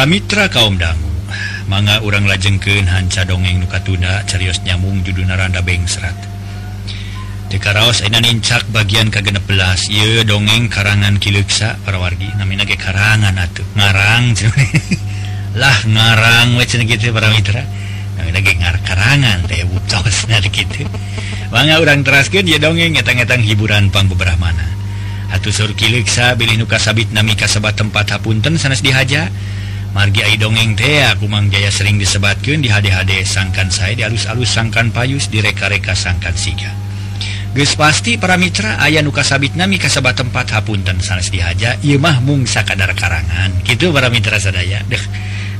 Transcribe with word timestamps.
para 0.00 0.08
Mitra 0.08 0.48
kaumdang 0.48 0.96
manga 1.68 2.00
urang 2.00 2.24
lajengkeun 2.24 2.88
hanca 2.88 3.20
dongeng 3.28 3.60
nukatuna 3.60 4.24
carios 4.24 4.64
nyamung 4.64 5.04
judul 5.04 5.28
naranda 5.28 5.60
bengsrat 5.60 6.16
Dekaraos 7.52 8.00
enan 8.08 8.24
incak 8.24 8.64
bagian 8.72 9.12
kagenep 9.12 9.44
belas 9.44 9.92
Ieu 9.92 10.24
dongeng 10.24 10.72
karangan 10.72 11.20
kileksa 11.20 11.76
para 11.84 12.00
wargi 12.00 12.32
namina 12.40 12.64
ge 12.64 12.80
karangan 12.80 13.44
atuh 13.44 13.60
ngarang 13.76 14.40
lah 15.60 15.78
ngarang 15.84 16.56
we 16.56 16.64
cenah 16.64 16.88
kitu 16.88 17.12
para 17.12 17.28
mitra 17.28 17.60
namina 18.16 18.40
ge 18.40 18.56
ngar 18.56 18.80
karangan 18.80 19.44
teh 19.52 19.68
butosna 19.68 20.40
kitu. 20.48 20.88
Manga 21.52 21.76
urang 21.76 22.00
teraskeun 22.00 22.48
ieu 22.48 22.56
dongeng 22.56 22.96
ngetang-etang 22.96 23.44
hiburan 23.44 23.92
pang 23.92 24.08
beberapa 24.08 24.48
Atuh 25.28 25.52
sur 25.52 25.76
kileksa 25.76 26.40
bilih 26.40 26.56
nu 26.56 26.64
kasabit 26.64 27.12
nami 27.12 27.36
kasabat 27.36 27.76
tempat 27.76 28.16
hapunten 28.16 28.56
sanes 28.56 28.80
dihaja 28.80 29.28
margi 29.90 30.22
dongeng 30.38 30.78
tea 30.78 31.10
Gumang 31.18 31.50
Jaya 31.50 31.70
sering 31.70 31.98
disebatkan 31.98 32.62
di 32.62 32.70
HD-HD 32.70 33.26
sangkan 33.26 33.68
saya 33.68 33.98
di 33.98 34.02
alus-alus 34.06 34.50
sangkan 34.50 34.94
payus 34.94 35.26
direka-reka 35.28 35.92
sangkan 35.98 36.34
siga. 36.34 36.70
Gus 37.50 37.74
pasti 37.74 38.14
para 38.14 38.38
Mitra 38.38 38.78
ayah 38.86 39.02
nuka 39.02 39.26
sabit 39.26 39.58
nami 39.58 39.74
kasabat 39.74 40.14
tempat 40.14 40.54
hapunten 40.54 41.02
sanes 41.02 41.34
dihaja 41.34 41.74
ieu 41.82 41.98
mah 41.98 42.22
mung 42.22 42.46
sakadar 42.46 42.94
karangan. 42.94 43.50
Gitu 43.66 43.90
para 43.90 44.06
Mitra 44.06 44.38
sadaya 44.38 44.86
deh. 44.86 45.02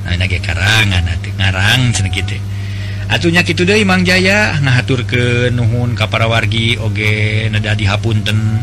Nage 0.07 0.39
karangan 0.39 1.03
atuh 1.07 1.35
ngarang 1.35 1.91
cenah 1.91 2.15
kitu. 2.15 2.39
Atunya 3.11 3.43
kitu 3.43 3.67
deui 3.67 3.83
Mang 3.83 4.07
Jaya 4.07 4.55
ngahaturkeun 4.63 5.51
nuhun 5.51 5.99
ka 5.99 6.07
para 6.07 6.31
wargi 6.31 6.79
oge 6.79 7.51
neda 7.51 7.75
dihapunten 7.75 8.63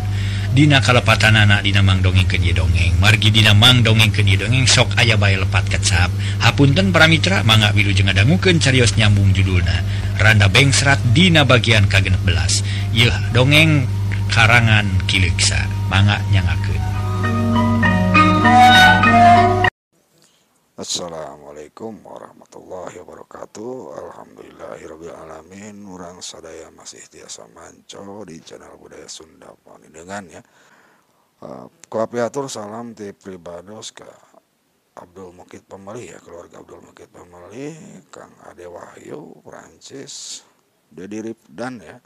Dina 0.54 0.80
kalepatan 0.80 1.36
anak 1.36 1.64
Dina 1.66 1.84
mang 1.84 2.00
dongeng 2.00 2.28
kenyi 2.28 2.56
dongeng. 2.56 3.00
Margi 3.02 3.32
Dina 3.34 3.52
mang 3.52 3.84
dongeng 3.84 4.14
kenyi 4.14 4.40
dongeng 4.40 4.68
sok 4.68 4.96
aya 5.00 5.18
bay 5.20 5.36
lepat 5.36 5.68
kecap. 5.68 6.12
Hapunten 6.44 6.92
para 6.92 7.08
mitra 7.10 7.44
mangga 7.44 7.74
wilu 7.74 7.92
jeung 7.96 8.08
ngadangukeun 8.08 8.62
carios 8.62 8.96
nyambung 8.96 9.34
judulna. 9.34 9.84
Randa 10.22 10.48
Bengsrat 10.48 11.00
Dina 11.12 11.44
bagian 11.48 11.90
kagenep 11.90 12.22
belas. 12.24 12.62
Yuh 12.94 13.14
dongeng 13.34 13.88
karangan 14.30 14.88
Kiliksa 15.08 15.66
mangga 15.90 16.20
nyangakeun. 16.30 17.87
Assalamualaikum 20.78 22.06
warahmatullahi 22.06 23.02
wabarakatuh. 23.02 23.98
Alhamdulillahirabbil 23.98 25.10
alamin. 25.10 25.82
Urang 25.90 26.22
sadaya 26.22 26.70
masih 26.70 27.02
tiasa 27.10 27.50
manco 27.50 28.22
di 28.30 28.38
channel 28.46 28.78
budaya 28.78 29.10
Sunda 29.10 29.58
dengan 29.90 30.30
ya. 30.30 30.38
Uh, 31.42 31.66
kuapiatur 31.90 32.46
salam 32.46 32.94
ti 32.94 33.10
pribados 33.10 33.90
ke 33.90 34.06
Abdul 35.02 35.34
Mukid 35.34 35.66
Pemali 35.66 36.14
ya. 36.14 36.22
Keluarga 36.22 36.62
Abdul 36.62 36.86
Mukid 36.86 37.10
Pemali 37.10 37.74
Kang 38.14 38.38
Ade 38.46 38.70
Wahyu 38.70 39.34
Prancis 39.42 40.46
Dedi 40.94 41.26
Ripdan 41.26 41.82
ya. 41.82 41.98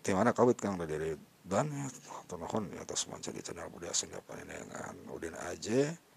Di 0.00 0.16
mana 0.16 0.32
kawit 0.32 0.56
Kang 0.56 0.80
Dedi 0.80 0.96
Ripdan 0.96 1.68
ya? 1.68 1.84
Tonahon 2.32 2.72
ya 2.72 2.80
atas 2.80 3.04
manca 3.12 3.28
di 3.28 3.44
channel 3.44 3.68
budaya 3.68 3.92
Sunda 3.92 4.24
dengan 4.24 4.96
Udin 5.12 5.36
Aje 5.36 6.07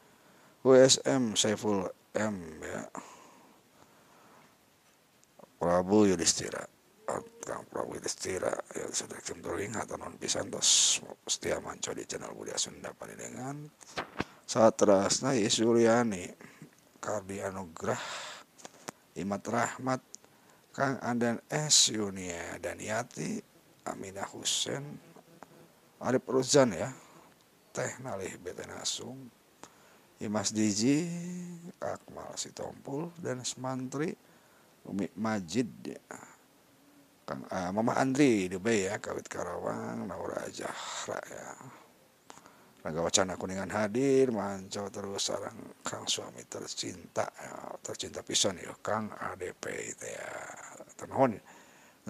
WSM 0.62 1.34
Saiful 1.34 1.90
M 2.14 2.38
ya. 2.62 2.86
Prabu 5.58 6.06
Yudhistira. 6.06 6.62
Kang 7.42 7.66
Prabu 7.66 7.98
Yudhistira. 7.98 8.54
Ya 8.78 8.86
sudah 8.94 9.18
kemturing 9.26 9.74
atau 9.74 9.98
non 9.98 10.22
pisan 10.22 10.54
tos. 10.54 11.02
Setia 11.26 11.58
manco 11.58 11.90
di 11.98 12.06
channel 12.06 12.38
Budaya 12.38 12.62
Sunda 12.62 12.94
Panindengan 12.94 13.74
saat 14.46 14.78
terasna 14.78 15.34
Yesuryani 15.34 16.30
Kardi 17.02 17.42
Anugrah 17.42 18.04
Imat 19.18 19.42
Rahmat 19.42 20.02
Kang 20.78 21.02
Andan 21.02 21.42
S. 21.50 21.90
Yunia 21.90 22.62
Daniati 22.62 23.42
Aminah 23.90 24.30
Husen 24.30 24.86
Arif 26.06 26.22
Ruzan 26.30 26.78
ya. 26.78 26.94
Teh 27.74 27.98
Nalih 28.06 28.38
Betenasung 28.38 29.41
Imas 30.22 30.54
Diji, 30.54 31.10
Akmal 31.82 32.38
Sitompul, 32.38 33.10
dan 33.18 33.42
Semantri, 33.42 34.14
Umi 34.86 35.10
Majid, 35.18 35.70
ya. 35.82 36.02
Kang 37.26 37.46
uh, 37.50 37.70
Mama 37.74 37.98
Andri 37.98 38.50
Dubai 38.50 38.86
ya, 38.86 38.98
Kawit 39.02 39.26
Karawang, 39.26 40.06
Naura 40.06 40.46
Jahra 40.54 41.22
ya. 41.26 41.48
Raga 42.82 43.02
Wacana 43.02 43.38
Kuningan 43.38 43.70
hadir, 43.70 44.34
manco 44.34 44.90
terus 44.90 45.30
sarang 45.30 45.58
Kang 45.86 46.10
suami 46.10 46.46
tercinta, 46.50 47.30
ya, 47.30 47.78
tercinta 47.82 48.26
pisan 48.26 48.58
ya, 48.58 48.74
Kang 48.82 49.14
ADP 49.14 49.64
itu 49.70 50.06
ya, 50.06 50.30
termohon 50.98 51.38
ya. 51.38 51.44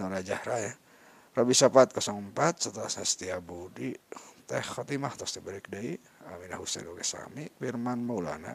Naura 0.00 0.20
Jahra 0.24 0.56
ya. 0.60 0.72
Rabi 1.32 1.56
Sapat 1.56 1.96
04 1.96 2.60
setelah 2.60 2.92
Setia 2.92 3.40
Budi 3.40 3.96
teh 4.44 4.60
Khotimah 4.60 5.16
terus 5.16 5.32
diberi 5.32 5.64
deui 5.64 5.96
Aminah 6.30 6.58
Husain 6.58 6.86
sami 7.02 7.48
Firman 7.58 8.02
Maulana 8.04 8.54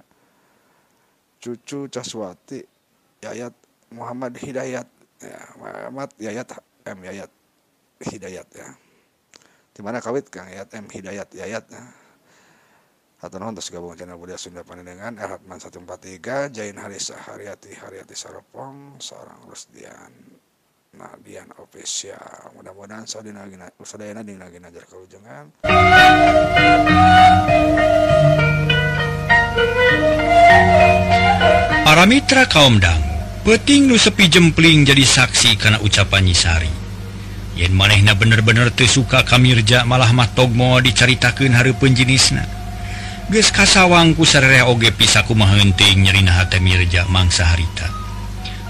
cucu 1.42 1.92
Caswati 1.92 2.64
Yayat 3.22 3.54
Muhammad 3.94 4.36
Hidayat. 4.38 4.88
Ya 5.18 5.42
Muhammad 5.58 6.14
Yayat 6.22 6.50
M 6.86 7.00
Yayat 7.02 7.32
Hidayat 8.06 8.48
ya. 8.54 8.68
Di 9.74 9.82
mana 9.82 9.98
kawit 9.98 10.30
Kang 10.30 10.46
Yayat 10.50 10.70
M 10.78 10.86
Hidayat 10.86 11.30
Yayat 11.34 11.66
ya. 11.70 11.84
Atau 13.18 13.42
non 13.42 13.58
terus 13.58 13.74
gabung 13.74 13.98
channel 13.98 14.14
budaya 14.14 14.38
Sunda 14.38 14.62
Panendengan 14.62 15.18
Erhatman 15.18 15.58
143 15.58 16.54
Jain 16.54 16.78
Harisa 16.78 17.18
Haryati 17.18 17.74
Haryati 17.74 18.14
Saropong 18.14 19.02
seorang 19.02 19.42
Rusdian 19.50 20.14
Nabian 20.96 21.52
official. 21.60 22.56
Mudah-mudahan 22.56 23.04
saudina 23.04 23.44
sadayana 23.84 24.24
dina 24.24 24.48
lagi 24.48 24.64
najar 24.64 24.88
kalujungan 24.88 25.52
Para 31.88 32.04
mitra 32.08 32.48
kaum 32.48 32.80
dang 32.80 33.00
peting 33.44 33.92
nu 33.92 34.00
sepi 34.00 34.32
jempling 34.32 34.88
jadi 34.88 35.04
saksi 35.04 35.60
karena 35.60 35.80
ucapan 35.84 36.24
nyisari. 36.24 36.72
Yen 37.58 37.74
manehna 37.74 38.14
bener-bener 38.14 38.70
teu 38.70 38.86
suka 38.86 39.26
kamirja 39.26 39.82
malah 39.84 40.14
mah 40.14 40.30
togmo 40.36 40.78
dicaritakeun 40.78 41.58
hareupeun 41.58 41.98
jenisna 41.98 42.46
geus 43.28 43.52
kasawang 43.52 44.16
ku 44.16 44.24
sarere 44.24 44.64
oge 44.64 44.88
pisaku 44.96 45.36
mah 45.36 45.52
henteu 45.52 45.92
nyerina 46.00 46.32
hate 46.32 46.64
mirja 46.64 47.04
mangsa 47.12 47.44
harita. 47.44 47.97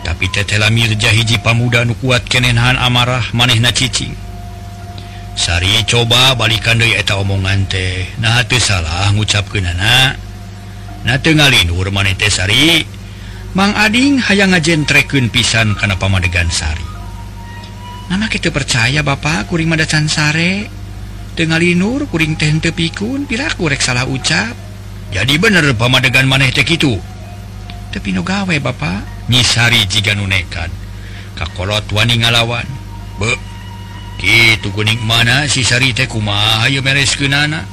tapi 0.07 0.31
Tetela 0.31 0.71
Mirja 0.71 1.11
hiji 1.11 1.35
Pamuda 1.43 1.83
nu 1.83 1.91
kuat 1.99 2.23
Kenenhan 2.31 2.79
amarah 2.79 3.27
manehna 3.35 3.75
cicing. 3.75 4.15
Sari 5.35 5.83
coba 5.83 6.31
balikan 6.31 6.79
Deta 6.79 7.19
omongan 7.19 7.67
teh. 7.67 8.07
Nah 8.23 8.39
salah 8.55 9.11
ngucap 9.11 9.51
ke 9.51 9.59
nana 9.59 10.15
teh 11.19 12.31
Sari. 12.31 12.87
Mang 13.51 13.75
Ading 13.75 14.23
hayang 14.23 14.55
ngajentrekeun 14.55 15.27
pisan 15.27 15.75
kana 15.75 15.99
pamadegan 15.99 16.47
Sari. 16.47 16.87
Nana 18.07 18.31
kita 18.31 18.47
percaya 18.55 19.03
Bapak 19.03 19.51
kuring 19.51 19.67
madacan 19.67 20.07
sare. 20.07 20.71
Teu 21.35 21.51
ngalindur 21.51 22.07
kuring 22.07 22.39
teh 22.39 22.71
pikun, 22.71 23.27
piraku 23.27 23.67
rek 23.67 23.83
salah 23.83 24.07
ucap. 24.07 24.55
Jadi 25.11 25.35
bener 25.35 25.67
pamadegan 25.75 26.31
maneh 26.31 26.55
teh 26.55 26.63
kitu. 26.63 26.95
tepinu 27.97 28.21
gawe 28.21 28.53
Bapak 28.61 29.25
nyisari 29.25 29.81
jika 29.89 30.13
nunekan. 30.13 30.69
Kakolot 31.33 31.89
wani 31.89 32.21
ngalawan. 32.21 32.69
Be 33.17 33.33
gitu 34.21 34.69
kuning 34.69 35.01
mana 35.01 35.49
sisari 35.49 35.97
kumaha 36.05 36.69
Ayo 36.69 36.85
meres 36.85 37.17
ke 37.17 37.25
nana 37.25 37.65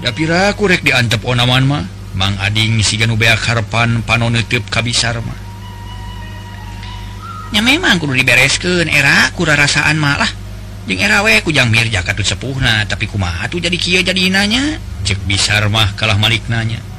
dapira 0.00 0.48
kurek 0.56 0.80
diantep 0.80 1.20
onaman 1.20 1.64
mah. 1.68 1.84
Mang 2.16 2.40
Ading 2.40 2.80
siganu 2.80 3.20
beak 3.20 3.36
Harpan 3.44 4.00
panon 4.08 4.32
kabisar 4.72 5.20
mah. 5.20 5.38
Nya 7.52 7.60
memang 7.60 8.00
kudu 8.00 8.16
dibereskeun. 8.16 8.88
Era 8.88 9.28
kura 9.36 9.60
rasaan 9.60 10.00
malah 10.00 10.32
we 10.88 10.96
ku 11.44 11.48
kujang 11.52 11.68
mirja 11.68 12.00
katut 12.00 12.24
sepuhna 12.24 12.84
tapi 12.88 13.08
kumaha 13.08 13.48
tuh 13.48 13.60
jadi 13.60 13.76
kieu 13.76 14.00
jadi 14.00 14.20
inanya? 14.28 14.80
Cek 15.04 15.28
bisar 15.28 15.68
mah 15.68 15.96
kalah 15.96 16.16
malik 16.16 16.44
nanya 16.48 16.93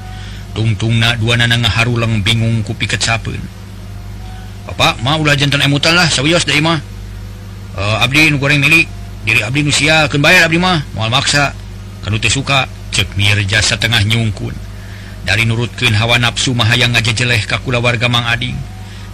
tungtung 0.56 0.96
na 0.96 1.20
dua 1.20 1.36
nananga 1.36 1.68
Harlang 1.68 2.24
bingung 2.24 2.64
kupi 2.64 2.88
kecapun 2.88 3.38
Bapak 4.66 4.98
maulah 5.06 5.38
jantan 5.38 5.62
sawios 6.10 6.42
deui 6.50 6.58
mah. 6.58 6.82
uh, 7.78 8.02
Abdi 8.02 8.34
nu 8.34 8.42
goreng 8.42 8.58
milik 8.58 8.90
diri 9.22 9.46
Abdi 9.46 9.62
Nusia 9.62 10.10
abdi 10.10 10.58
mah. 10.58 10.82
Moal 10.98 11.14
maksa 11.14 11.54
kanu 12.02 12.18
teu 12.18 12.34
suka 12.34 12.66
cek 12.90 13.14
mirja 13.14 13.62
satengah 13.62 14.02
nyungkun. 14.02 14.58
Dari 15.26 15.46
nurutkeun 15.46 15.94
hawa 15.94 16.18
nafsu 16.18 16.58
Mahayang 16.58 16.98
ngajejeleh 16.98 17.46
ka 17.46 17.62
kula 17.62 17.78
warga 17.78 18.10
Mang 18.10 18.26
Ading. 18.26 18.58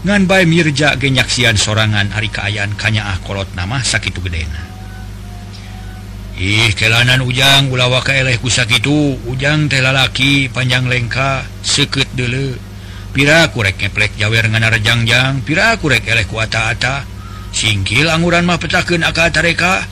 Ngan 0.07 0.27
bae 0.27 0.47
Mirja 0.47 0.95
ge 0.95 1.11
nyaksian 1.11 1.59
sorangan 1.59 2.15
Ari 2.15 2.31
Kaayaan 2.31 2.75
kanyaah 2.79 3.19
kolot 3.27 3.51
nama 3.55 3.83
sakitu 3.83 4.23
gedena. 4.23 4.70
ih 6.37 6.71
kelanan 6.77 7.25
ujang 7.25 7.67
ulawaka 7.73 8.15
eleh 8.15 8.37
kusak 8.39 8.71
itu. 8.71 9.17
Ujang 9.27 9.67
telalaki 9.67 10.47
panjang 10.47 10.87
lengka 10.87 11.43
seket 11.65 12.11
dulu 12.15 12.55
pira 13.11 13.51
kurek 13.51 13.75
ngeplek 13.75 14.15
jawer 14.15 14.47
ngana 14.47 14.71
rejangjang 14.71 15.43
pira 15.43 15.75
kurek 15.75 16.07
eleh 16.07 16.23
kuata-ata 16.23 17.03
singkil 17.51 18.07
angguran 18.07 18.47
mah 18.47 18.55
petakeun 18.55 19.03
aka 19.03 19.27
tareka 19.27 19.83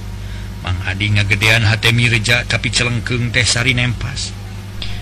Mang 0.59 0.75
Adi 0.87 1.07
ngagedean 1.15 1.63
hati 1.63 1.95
mirja 1.95 2.43
tapi 2.43 2.67
celengkeng 2.67 3.31
teh 3.31 3.47
sari 3.47 3.71
nempas. 3.71 4.35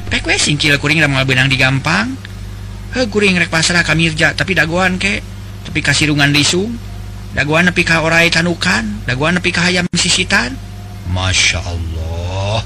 Pek 0.09 0.25
we 0.29 0.37
singkil 0.37 0.77
kuring 0.77 1.01
ramal 1.01 1.25
benang 1.25 1.49
digampang 1.49 2.13
he 2.93 3.01
kuring 3.09 3.37
rek 3.41 3.49
pasrah 3.49 3.81
ka 3.81 3.97
Mirja 3.97 4.37
tapi 4.37 4.53
dagoan 4.53 5.01
ke? 5.01 5.21
Tapi 5.65 5.79
kasirungan 5.81 6.29
disung 6.29 6.77
daguan 7.33 7.67
nepi 7.67 7.81
ka 7.83 8.05
orai 8.05 8.29
tanukan 8.29 8.85
daguan 9.09 9.37
nepi 9.37 9.49
ka 9.49 9.65
hayam 9.65 9.89
sisitan. 9.97 10.66
Masya 11.11 11.59
Allah. 11.63 12.63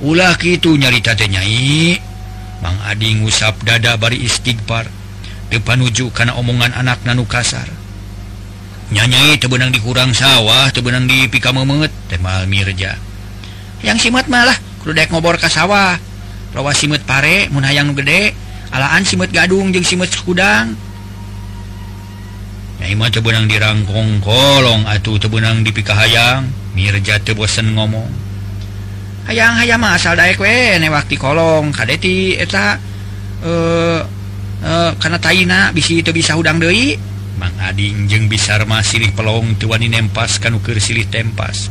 Ulah 0.00 0.36
itu 0.42 0.74
nyarita 0.76 1.14
nyai. 1.16 2.00
Bang 2.60 2.76
Adi 2.88 3.20
ngusap 3.20 3.60
dada 3.64 3.96
bari 4.00 4.24
istighfar. 4.24 4.88
Depan 5.52 5.84
uju 5.84 6.08
karena 6.10 6.34
omongan 6.34 6.72
anak 6.72 7.04
nanu 7.04 7.28
kasar. 7.28 7.68
Nyanyai 8.92 9.40
tebenang 9.40 9.72
di 9.72 9.80
kurang 9.80 10.12
sawah 10.12 10.68
tebenang 10.72 11.08
di 11.08 11.28
pika 11.28 11.52
memet 11.52 11.92
temal 12.08 12.44
Mirja. 12.48 12.96
Yang 13.84 14.08
simet 14.08 14.28
malah 14.28 14.56
kudek 14.80 15.12
ngobor 15.12 15.36
ke 15.36 15.48
sawah. 15.48 15.96
Rawa 16.56 16.72
simet 16.72 17.04
pare 17.04 17.52
mun 17.52 17.64
hayang 17.64 17.92
gede. 17.92 18.32
Alaan 18.72 19.06
simet 19.06 19.30
gadung 19.30 19.70
jeung 19.70 19.86
simet 19.86 20.10
sekudang. 20.10 20.74
Nyai 22.80 22.96
mah 22.98 23.12
tebenang 23.12 23.46
di 23.46 23.56
rangkong 23.56 24.18
kolong 24.18 24.88
atuh 24.88 25.16
tebenang 25.22 25.62
di 25.62 25.70
pika 25.70 25.94
hayang 25.94 26.63
Mirja 26.74 27.22
bosen 27.34 27.74
ngomong. 27.78 28.10
Hayang 29.30 29.56
hayam 29.56 29.80
asal 29.88 30.18
daek 30.18 30.42
we 30.42 30.76
newak 30.82 31.06
waktu 31.06 31.16
kolong. 31.16 31.70
Kadeti 31.70 32.36
eta 32.36 32.76
eh, 33.46 34.00
eh 34.60 34.66
uh, 34.66 34.90
karena 34.98 35.18
taina 35.22 35.70
bisi 35.70 36.02
itu 36.02 36.10
bisa 36.10 36.34
udang 36.34 36.58
deui. 36.58 36.98
Mang 37.38 37.54
Ading 37.58 38.06
jeung 38.06 38.26
bisarmah 38.30 38.82
silih 38.82 39.10
pelong 39.14 39.58
tuani 39.58 39.90
nempas 39.90 40.38
kanukir 40.42 40.78
silih 40.78 41.06
tempas. 41.10 41.70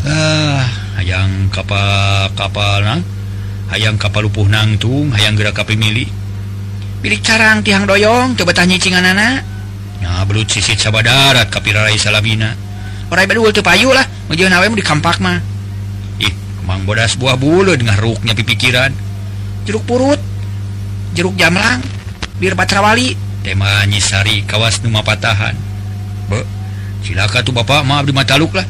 Ah, 0.00 0.64
hayang 0.96 1.52
kapal 1.52 2.32
kapal 2.32 3.04
hayang 3.70 3.96
kapal 3.96 4.26
lupuh 4.26 4.48
nangtung 4.50 5.14
hayang 5.14 5.38
gerak 5.38 5.54
kapi 5.54 5.78
milik 5.78 6.10
bilik 7.00 7.22
carang 7.22 7.62
tihang 7.62 7.86
doyong 7.86 8.34
coba 8.34 8.52
tanya 8.52 8.76
cingan 8.76 9.06
anak 9.06 9.46
nah 10.02 10.26
belut 10.26 10.50
sisit 10.50 10.76
sabadarat 10.76 11.46
kapirarai 11.48 11.94
salamina 11.94 12.56
payulah 13.60 14.06
dikampak 14.78 15.18
mah. 15.18 15.42
Ih 16.22 16.32
Mang 16.64 16.86
bodas 16.86 17.18
buah 17.18 17.34
bulu 17.34 17.74
dengan 17.74 17.98
ruknya 17.98 18.32
pipikiran 18.32 18.94
jeruk 19.66 19.84
purut 19.84 20.20
jeruk 21.12 21.36
jamlang 21.36 21.82
bir 22.40 22.56
Patrawali 22.56 23.14
tema 23.44 23.84
nyisari 23.84 24.44
kawas 24.44 24.80
Numa 24.84 25.02
patahan. 25.04 25.56
Be, 26.30 26.46
silaka 27.02 27.42
tuh 27.42 27.52
Bapak 27.56 27.82
maaf 27.84 28.06
di 28.06 28.12
mata 28.14 28.38
luklah 28.38 28.64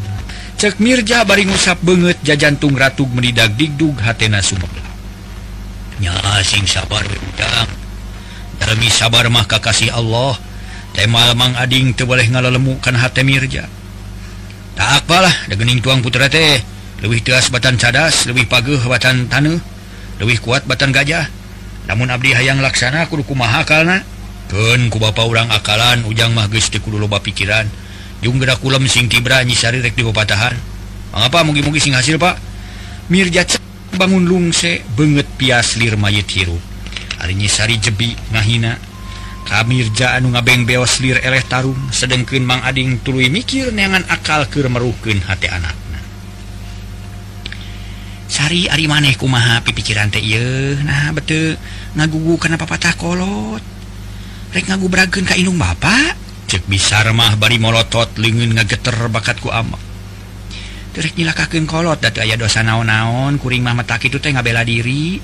cek 0.60 0.76
Mirja 0.80 1.24
bari 1.24 1.48
ngusap 1.48 1.80
banget 1.80 2.20
jajantung 2.24 2.76
ratu 2.76 3.08
menidak 3.08 3.56
digdug 3.56 3.96
hatena 4.00 4.44
sumeklahnya 4.44 6.12
asing 6.40 6.68
sabar 6.68 7.04
udang. 7.04 7.68
Demi 8.60 8.92
sabar 8.92 9.26
mah 9.32 9.48
kakasih 9.48 9.90
Allah. 9.90 10.36
Tema 10.92 11.32
Mang 11.32 11.56
Ading 11.56 11.96
tuh 11.96 12.04
boleh 12.04 12.28
ngalemmukan 12.28 12.92
hati 12.92 13.24
Mirja. 13.24 13.66
tak 14.80 15.04
apalah 15.04 15.36
dagening 15.52 15.84
tuang 15.84 16.00
putra 16.00 16.32
teh. 16.32 16.56
Lebih 17.04 17.20
teas 17.20 17.52
batan 17.52 17.76
cadas 17.76 18.24
lebih 18.24 18.48
pageh 18.48 18.80
batan 18.88 19.28
tanuh 19.28 19.60
lebih 20.16 20.40
kuat 20.40 20.64
batan 20.64 20.88
gajah. 20.88 21.28
Namun 21.84 22.08
Abdi 22.08 22.32
hayang 22.32 22.64
laksana 22.64 23.04
kudu 23.12 23.28
kumaha 23.28 23.60
karena 23.68 24.00
Ken 24.48 24.88
ku 24.88 24.96
bapak 24.96 25.28
urang 25.28 25.52
akalan 25.52 26.02
ujang 26.08 26.32
mah 26.32 26.48
geus 26.48 26.72
teu 26.72 26.80
kudu 26.80 26.96
loba 26.96 27.20
pikiran. 27.20 27.68
Jung 28.24 28.40
gerak 28.40 28.64
kulam 28.64 28.88
sing 28.88 29.08
kibra 29.08 29.44
nyisari 29.44 29.80
rek 29.80 29.96
di 29.96 30.04
pepatahan 30.04 30.52
Mengapa 31.10 31.40
mugi-mugi 31.40 31.80
sing 31.80 31.96
hasil 31.96 32.20
pak? 32.20 32.36
Mirja 33.08 33.48
bangun 33.96 34.28
lungse 34.28 34.84
banget 34.96 35.26
pias 35.36 35.76
lir 35.76 35.96
mayit 36.00 36.28
hirup. 36.30 36.60
Hari 37.20 37.36
nyisari 37.36 37.76
jebi 37.76 38.16
ngahina. 38.32 38.89
Amirja 39.50 40.14
anu 40.14 40.30
ngabeng 40.30 40.62
beos 40.62 41.02
lir 41.02 41.18
eleh 41.18 41.42
tarung 41.42 41.90
sedengken 41.90 42.46
mang 42.46 42.62
Ading 42.62 43.02
tului 43.02 43.26
mikir 43.26 43.74
neangan 43.74 44.06
akal 44.06 44.46
keur 44.46 44.70
meruhken 44.70 45.18
hati 45.26 45.50
anakna. 45.50 45.98
Sari 48.30 48.70
Ari 48.70 48.86
maneh 48.86 49.18
kumaha 49.18 49.58
pipikiran 49.66 50.06
teh 50.14 50.22
nah 50.86 51.10
betul 51.10 51.58
ngagugu 51.98 52.38
kana 52.38 52.54
papatah 52.54 52.94
kolot. 52.94 53.62
Rek 54.54 54.70
ngagubrageun 54.70 55.26
ka 55.26 55.34
indung 55.34 55.58
bapak 55.58 56.14
cek 56.50 56.66
bisa 56.66 57.02
remah 57.06 57.38
bari 57.38 57.62
molotot 57.62 58.10
leungeun 58.18 58.58
ngageter 58.58 59.06
bakat 59.06 59.38
bakatku 59.38 59.54
amak 59.54 59.78
Terek 60.90 61.14
nyilakakeun 61.14 61.70
kolot 61.70 62.02
datu 62.02 62.18
aya 62.18 62.34
dosa 62.34 62.66
naon-naon 62.66 63.38
kuring 63.38 63.62
mah 63.62 63.78
mata 63.78 63.94
kitu 64.02 64.18
teh 64.18 64.34
ngabela 64.34 64.66
diri. 64.66 65.22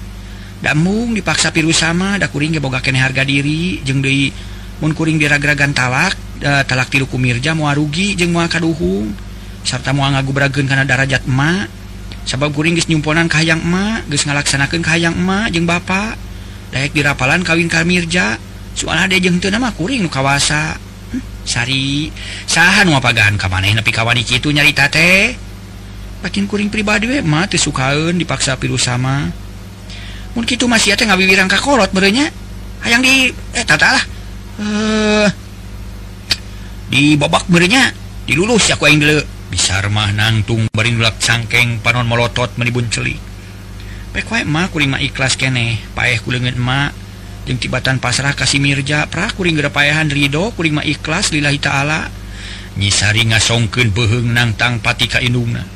Damung 0.56 1.12
dipaksa 1.12 1.53
pilu 1.53 1.69
sama 1.69 2.17
da 2.17 2.32
kuring 2.32 2.56
geboga 2.56 2.81
kene 2.81 2.97
harga 2.97 3.29
diri 3.29 3.85
jeng 3.85 4.00
Dei 4.00 4.32
munkuring 4.81 5.20
diragaragan 5.20 5.76
talak 5.76 6.17
da, 6.41 6.64
talak 6.64 6.88
tilu 6.88 7.05
kumirja 7.05 7.53
mua 7.53 7.76
rugi 7.76 8.17
jeng 8.17 8.32
mua 8.32 8.49
kaduhung. 8.49 9.12
Serta 9.67 9.93
mua 9.93 10.08
ngagubragen 10.17 10.64
karena 10.64 10.88
darajat 10.88 11.29
emak 11.29 11.69
sabab 12.25 12.56
kuring 12.56 12.75
ges 12.75 12.88
nyumponan 12.88 13.29
kahayang 13.29 13.61
emak 13.61 14.08
ges 14.08 14.25
ngalaksanakan 14.25 14.81
kahayang 14.81 15.14
emak 15.14 15.53
jeng 15.53 15.69
bapak 15.69 16.17
Dayak 16.75 16.93
dirapalan 16.93 17.47
kawin 17.47 17.70
kamirja 17.70 18.41
soal 18.75 18.99
ada 18.99 19.14
jeng 19.17 19.38
teu 19.38 19.52
nama 19.52 19.70
kuring 19.70 20.02
nu 20.02 20.11
kawasa. 20.11 20.75
Hm, 21.14 21.23
sari. 21.47 22.11
Sahan 22.44 22.91
mua 22.91 22.99
ka 22.99 23.14
kamaneh 23.14 23.76
nepi 23.76 23.93
kawani 23.94 24.26
kitu 24.26 24.50
nyari 24.50 24.75
teh? 24.75 25.37
Makin 26.25 26.44
kuring 26.50 26.73
pribadi 26.73 27.06
we 27.06 27.23
mah 27.23 27.47
teu 27.47 27.61
sukaeun 27.61 28.19
dipaksa 28.19 28.59
pilu 28.59 28.75
sama. 28.81 29.46
gitu 30.44 30.69
masih 30.69 30.93
nggak 30.93 31.17
bibiran 31.17 31.49
kakolot 31.49 31.88
berenya 31.97 32.29
yang 32.85 33.00
di 33.00 33.33
eh 33.56 33.65
tatalah 33.65 34.05
eh 34.61 35.29
di 36.93 37.17
babak 37.17 37.49
berenya 37.49 37.88
dilulus 38.29 38.69
ya 38.69 38.77
yang 38.77 39.00
dulu 39.00 39.23
bisa 39.49 39.81
remah 39.81 40.12
nangtung 40.12 40.69
berinulak 40.75 41.17
cangkeng 41.17 41.81
panon 41.81 42.05
melotot 42.05 42.53
menibun 42.61 42.91
celi 42.93 43.17
pek 44.17 44.33
wae 44.33 44.49
mah 44.49 44.73
kuring 44.73 44.97
mah 44.97 45.03
ikhlas 45.05 45.37
kene. 45.37 45.77
Paeh 45.93 46.17
kuleungeun 46.25 46.56
emak 46.56 46.97
jeung 47.45 47.61
tibatan 47.61 48.00
pasrah 48.00 48.33
kasih 48.33 48.64
mirja 48.64 49.05
pra 49.12 49.28
kuring 49.28 49.52
geura 49.52 49.69
paehan 49.69 50.09
ridho 50.09 50.57
kuring 50.57 50.81
mah 50.81 50.87
ikhlas 50.88 51.37
lillahi 51.37 51.61
taala. 51.61 52.09
Nyisari 52.81 53.28
ngasongkeun 53.28 53.93
beuheung 53.93 54.33
nangtang 54.33 54.81
pati 54.81 55.05
ka 55.05 55.21
indungna. 55.21 55.69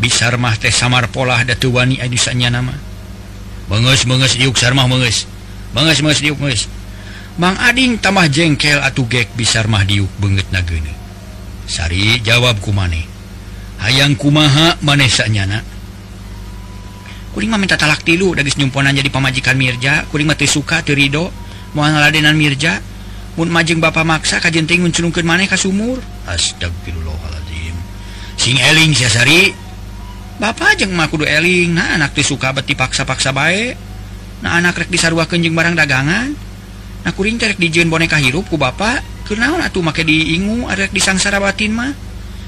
Bisa 0.00 0.32
remah 0.32 0.56
teh 0.56 0.72
samar 0.72 1.12
polah 1.12 1.44
datuwani 1.44 2.00
anu 2.00 2.16
sanya 2.16 2.48
nama 2.48 2.85
Bang 7.36 7.56
Ading 7.60 8.00
tamah 8.00 8.32
jengkel 8.32 8.80
atau 8.80 9.04
gek 9.04 9.36
bisar 9.36 9.68
mahdiuk 9.68 10.08
banget 10.16 10.48
nagene 10.48 10.88
Sari 11.68 12.16
jawab 12.24 12.64
ku 12.64 12.72
maneh 12.72 13.04
hayang 13.76 14.16
kumaha 14.16 14.80
manesanya 14.80 15.60
kuring 17.36 17.52
mah 17.52 17.60
minta 17.60 17.76
talak 17.76 18.00
tilu 18.00 18.32
dagis 18.32 18.56
nyumponan 18.56 18.96
jadi 18.96 19.12
pamajikan 19.12 19.60
Mirja. 19.60 20.08
Kuring 20.08 20.24
mah 20.24 20.40
teu 20.40 20.48
suka 20.48 20.80
teu 20.80 20.96
rido. 20.96 21.28
Moal 21.76 21.92
ngaladenan 21.92 22.32
Mirja. 22.32 22.80
Mun 23.36 23.52
majeng 23.52 23.76
bapa 23.76 24.00
maksa 24.08 24.40
ka 24.40 24.48
jenting 24.48 24.80
maneh 24.80 25.44
ka 25.44 25.60
sumur. 25.60 26.00
Astagfirullahalazim 26.24 27.76
sing 28.40 28.56
eling 28.56 28.96
sia 28.96 29.12
Sari. 29.12 29.65
Bapak 30.36 30.84
mah 30.92 31.08
kudu 31.08 31.24
eling. 31.24 31.72
Nah 31.72 31.96
anak 31.96 32.12
tuh 32.12 32.36
suka 32.36 32.52
beti 32.52 32.76
paksa-paksa 32.76 33.32
baik 33.32 33.74
nah 34.36 34.60
anak 34.60 34.76
rek 34.84 34.92
disarua 34.92 35.24
kenjeng 35.24 35.56
barang 35.56 35.72
dagangan. 35.72 36.28
Nah 37.04 37.12
kuring 37.16 37.40
terek 37.40 37.56
dijen 37.56 37.88
boneka 37.88 38.20
hirup 38.20 38.44
ku 38.48 38.60
bapak. 38.60 39.00
Kenaon 39.26 39.58
atuh 39.64 39.82
make 39.82 40.06
diingu 40.06 40.68
arek 40.68 40.92
disangsara 40.92 41.40
batin 41.40 41.72
mah. 41.72 41.92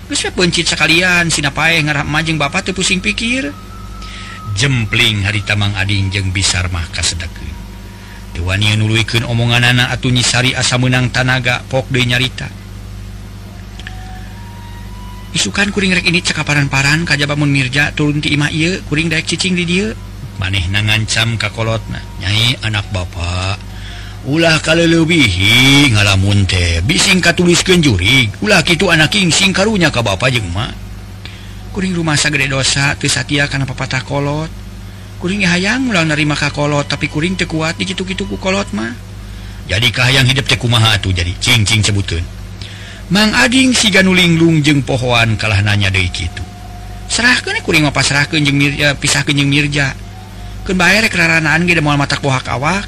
Geus 0.09 0.29
pencit 0.33 0.69
sekalian 0.69 1.33
sinapae 1.33 1.81
ngarap 1.85 2.05
majeng 2.05 2.37
bapak 2.37 2.69
teu 2.69 2.77
pusing 2.77 3.01
pikir. 3.01 3.51
Jempling 4.57 5.25
hari 5.25 5.45
tamang 5.45 5.77
ading 5.77 6.13
jeng 6.13 6.29
bisar 6.33 6.69
mah 6.73 6.85
kasedekeun 6.93 7.49
teu 8.39 8.47
wani 8.47 8.71
nuluikeun 8.79 9.27
omonganna 9.27 9.91
atuh 9.91 10.15
nyisari 10.15 10.55
asa 10.55 10.79
meunang 10.79 11.11
tanaga 11.11 11.67
pok 11.67 11.91
deui 11.91 12.07
nyarita. 12.07 12.47
isukan 15.39 15.71
kuringrek 15.71 16.03
ini 16.11 16.19
cekaparan-paran 16.19 17.07
kajjabamun 17.07 17.47
Mirja 17.47 17.95
turun 17.95 18.19
timah 18.19 18.51
ia 18.51 18.83
kuring 18.91 19.07
daik 19.07 19.23
cicing 19.23 19.55
di 19.55 19.63
dia 19.63 19.95
maneh 20.43 20.67
na 20.67 20.83
ngancam 20.83 21.39
kakolot 21.39 21.79
nah 21.95 22.03
nyai 22.19 22.59
anak 22.67 22.91
bapak. 22.91 23.55
Ulah 24.27 24.59
kalau 24.59 24.83
lebihhi 24.83 25.95
ngalamun 25.95 26.43
teh 26.43 26.83
bising 26.83 27.23
ke 27.23 27.31
juri 27.79 28.27
ulah 28.43 28.67
itu 28.67 28.91
anak 28.91 29.15
King 29.15 29.31
sing 29.31 29.55
karunya 29.55 29.95
ka 29.95 30.03
bapak 30.03 30.35
jengma 30.35 30.75
kuring 31.71 31.95
rumah 31.95 32.19
sagede 32.19 32.51
dosa 32.51 32.99
tesatia 32.99 33.47
karena 33.47 33.63
papatah 33.63 34.03
kolot. 34.03 34.51
Kuring 35.23 35.47
hayang 35.47 35.87
ulah 35.87 36.03
nerima 36.03 36.35
kakolot 36.35 36.91
tapi 36.91 37.07
kuring 37.07 37.39
tekuat 37.39 37.79
di 37.79 37.87
gitu-gitu 37.87 38.27
ku 38.27 38.43
kolot 38.43 38.67
mah. 38.75 38.91
Jadi 39.71 39.95
kahayang 39.95 40.27
hidup 40.27 40.51
tekumaha 40.51 40.99
tuh 40.99 41.15
jadi 41.15 41.31
cincing 41.39 41.87
sebutun 41.87 42.38
Mang 43.09 43.33
Aging 43.33 43.73
siganulinglung 43.73 44.61
jeung 44.61 44.85
pohoan 44.85 45.41
kalah 45.41 45.65
nanya 45.65 45.89
dari 45.89 46.13
gitu 46.13 46.49
serah 47.09 47.41
e 47.41 47.61
kuring 47.65 47.89
pasrah 47.91 48.29
eh, 48.29 48.53
Mirja 48.53 48.95
pisah 48.95 49.25
kenyeng 49.25 49.49
Mirja. 49.49 49.97
Kebaik 50.69 51.09
keranaan 51.09 51.65
ge 51.65 51.81
mau 51.81 51.97
mata 51.97 52.21
pohak 52.21 52.45
awak. 52.53 52.85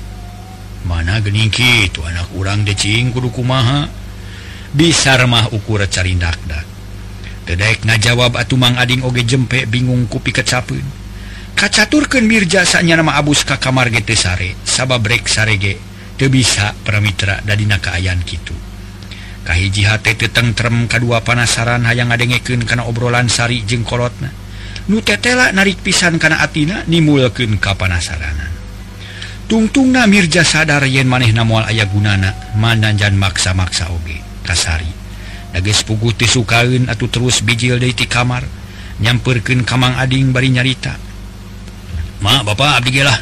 Mana 0.85 1.19
gening 1.25 1.49
itu 1.51 2.01
anak 2.05 2.29
urang 2.37 2.65
decing 2.65 3.13
kuduku 3.13 3.41
maha 3.41 3.89
bisa 4.77 5.17
mah 5.25 5.49
ukur 5.51 5.81
carindak-dak. 5.89 6.69
Dedaik 7.49 7.83
ngajawab 7.89 8.37
atuh 8.37 8.61
Mang 8.61 8.77
Ading 8.77 9.03
oge 9.03 9.27
jempe 9.27 9.67
bingung 9.67 10.07
kupi 10.07 10.31
kecapun 10.31 10.85
kacaturkan 11.57 12.23
Mirja 12.23 12.63
saknya 12.63 13.01
nama 13.01 13.19
Abus 13.19 13.43
ka 13.43 13.57
kamar 13.57 13.89
gete 13.89 14.15
sare. 14.15 14.55
Sabab 14.63 15.01
brek 15.03 15.27
sarege 15.27 15.81
teu 16.21 16.29
bisa 16.29 16.77
paramitra 16.85 17.41
dadina 17.43 17.81
kaayaan 17.81 18.21
kitu. 18.23 18.70
kahiji 19.51 19.83
tentrem 20.31 20.87
kedua 20.87 21.27
panasaran 21.27 21.83
hayang 21.91 22.15
ngadengeken 22.15 22.63
karena 22.63 22.87
obrolan 22.87 23.27
Sari 23.27 23.67
jeung 23.67 23.83
kolotna. 23.83 24.31
Nutetela 24.87 25.51
narik 25.51 25.83
pisan 25.83 26.23
karena 26.23 26.39
Atina 26.47 26.87
nimulken 26.87 27.59
ka 27.59 27.75
panasaranan 27.75 28.51
tungtung 29.51 29.91
na 29.91 30.07
Mirja 30.07 30.47
sadar 30.47 30.87
yen 30.87 31.11
maneh 31.11 31.35
namual 31.35 31.67
aya 31.67 31.83
gunana 31.91 32.55
mandanjan 32.55 33.19
maksa-maksa 33.19 33.91
oge 33.91 34.23
kasari. 34.47 34.87
Dages 35.51 35.83
pugu 35.83 36.15
tisukaun 36.15 36.87
atau 36.87 37.11
terus 37.11 37.43
bijil 37.43 37.83
deiti 37.83 38.07
kamar 38.07 38.47
nyamperken 39.03 39.67
kamang 39.67 39.99
ading 39.99 40.31
bari 40.31 40.55
nyarita. 40.55 40.95
Ma 42.23 42.47
Bapak 42.47 42.79
Abdilah 42.79 43.19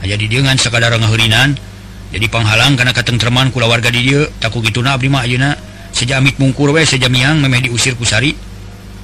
aya 0.00 0.16
didengan 0.16 0.56
sekadar 0.56 0.96
ngahurinan 0.96 1.60
jadi 2.16 2.32
penghalang 2.32 2.80
karena 2.80 2.96
ketentraman 2.96 3.52
kula 3.52 3.68
warga 3.68 3.92
di 3.92 4.08
dia 4.08 4.24
takut 4.40 4.64
gitu 4.64 4.80
nabrimah 4.80 5.20
abdi 5.20 5.36
mah 5.36 5.52
ayeuna 5.52 5.60
sejamit 5.92 6.40
mungkur 6.40 6.72
we 6.72 6.80
sejamiang 6.88 7.44
memeh 7.44 7.68
diusir 7.68 7.92
kusari 7.92 8.32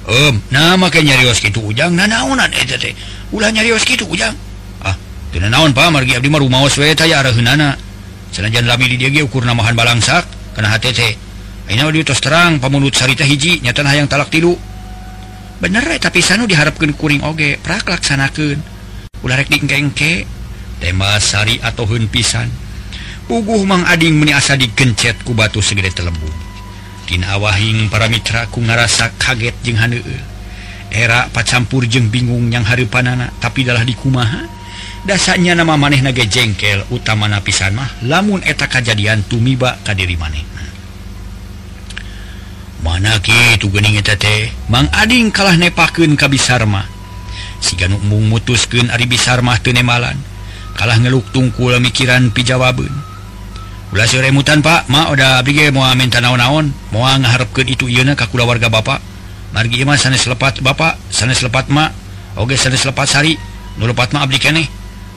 Om, 0.03 0.35
um, 0.35 0.35
nah 0.51 0.75
nyarios 0.75 1.39
gitu 1.39 1.63
ujang, 1.63 1.95
nanaonan 1.95 2.51
eta 2.51 2.75
eh, 2.75 2.91
teh. 2.91 2.93
Ulah 3.31 3.55
nyarios 3.55 3.87
gitu 3.87 4.03
ujang. 4.03 4.35
Ah, 4.83 4.99
teu 5.31 5.39
naon 5.39 5.71
Pak, 5.71 5.95
margi 5.95 6.19
abdi 6.19 6.27
mah 6.27 6.43
rumaos 6.43 6.75
we 6.75 6.91
teh 6.91 7.07
ya. 7.07 7.23
Sanajan 7.23 8.67
lami 8.67 8.91
di 8.91 8.99
dieu 8.99 9.15
ge 9.15 9.23
ukur 9.23 9.47
namahan 9.47 9.71
balangsak 9.79 10.27
kana 10.59 10.75
hate 10.75 10.91
teh. 10.91 11.15
Ayeuna 11.71 11.87
di 11.87 12.03
tos 12.03 12.19
terang 12.19 12.59
pamunut 12.59 12.91
sari 12.91 13.15
teh 13.15 13.23
hiji, 13.23 13.63
nyatan 13.63 13.87
hayang 13.87 14.11
talak 14.11 14.27
tilu. 14.27 14.59
Bener 15.63 15.87
tapi 16.03 16.19
sanu 16.19 16.51
diharapkeun 16.51 16.99
kuring 16.99 17.23
oge, 17.23 17.55
prak 17.63 17.87
laksanakeun. 17.87 18.59
Ulah 19.23 19.39
rek 19.39 19.47
dingkengke, 19.47 20.27
tema 20.83 21.15
sari 21.23 21.63
atau 21.63 21.87
pisan. 22.11 22.62
Uguh 23.31 23.63
Mang 23.63 23.87
Ading 23.87 24.19
meni 24.19 24.35
asa 24.35 24.59
digencet 24.59 25.23
ku 25.23 25.31
batu 25.31 25.63
segede 25.63 25.95
telebung. 25.95 26.35
Tina 27.07 27.39
awahing 27.39 27.87
para 27.87 28.11
mitra 28.11 28.51
ku 28.51 28.59
ngarasa 28.59 29.15
kaget 29.15 29.55
jeung 29.63 29.79
haneu. 29.79 30.03
Era 30.91 31.31
pacampur 31.31 31.87
jeung 31.87 32.11
bingung 32.11 32.51
yang 32.51 32.67
hareupanana 32.67 33.31
tapi 33.39 33.63
dalah 33.63 33.87
dikumaha? 33.87 34.43
Dasarnya 35.03 35.55
nama 35.55 35.75
maneh 35.75 35.99
nage 35.99 36.27
jengkel 36.27 36.83
utamana 36.91 37.43
pisan 37.43 37.75
mah 37.75 37.87
lamun 38.07 38.39
eta 38.43 38.71
kajadian 38.71 39.23
tumiba 39.27 39.79
ka 39.83 39.95
diri 39.95 40.19
maneh. 40.19 40.43
Mana 42.83 43.15
kitu 43.23 43.71
geuning 43.71 43.95
eta 43.95 44.19
teh? 44.19 44.51
Mang 44.67 44.91
Ading 44.91 45.31
kalah 45.31 45.55
nepakeun 45.55 46.19
ka 46.19 46.27
Bisarma. 46.27 46.83
mutusken 47.63 47.79
Ganuk 47.79 48.03
mung 48.03 48.27
mutuskeun 48.27 48.91
Ari 48.91 49.07
Bisarma 49.07 49.55
teu. 49.63 49.71
Kalah 50.75 50.99
ngeluk 50.99 51.31
tungkul 51.31 51.79
mikiran 51.79 52.35
pijawabeun. 52.35 53.12
mutan 54.33 54.65
Pak. 54.65 54.89
Mau 54.89 55.13
udah 55.13 55.45
mau 55.69 55.85
minta 55.93 56.17
naon-naon. 56.17 56.73
Mau 56.89 57.05
ngaharapkan 57.05 57.69
itu 57.69 57.85
Iuna 57.85 58.17
kakula 58.17 58.41
warga 58.41 58.65
Bapak. 58.65 58.97
Margi 59.53 59.85
mah 59.85 60.01
sanes 60.01 60.25
lepat 60.25 60.65
Bapak 60.65 60.97
sanes 61.13 61.45
lepat 61.45 61.69
ma, 61.69 61.93
oge 62.41 62.57
sanes 62.57 62.89
lepat 62.89 63.05
sari 63.05 63.37
nulepat 63.77 64.09
ma 64.17 64.25
abdi 64.25 64.41
keneh. 64.41 64.65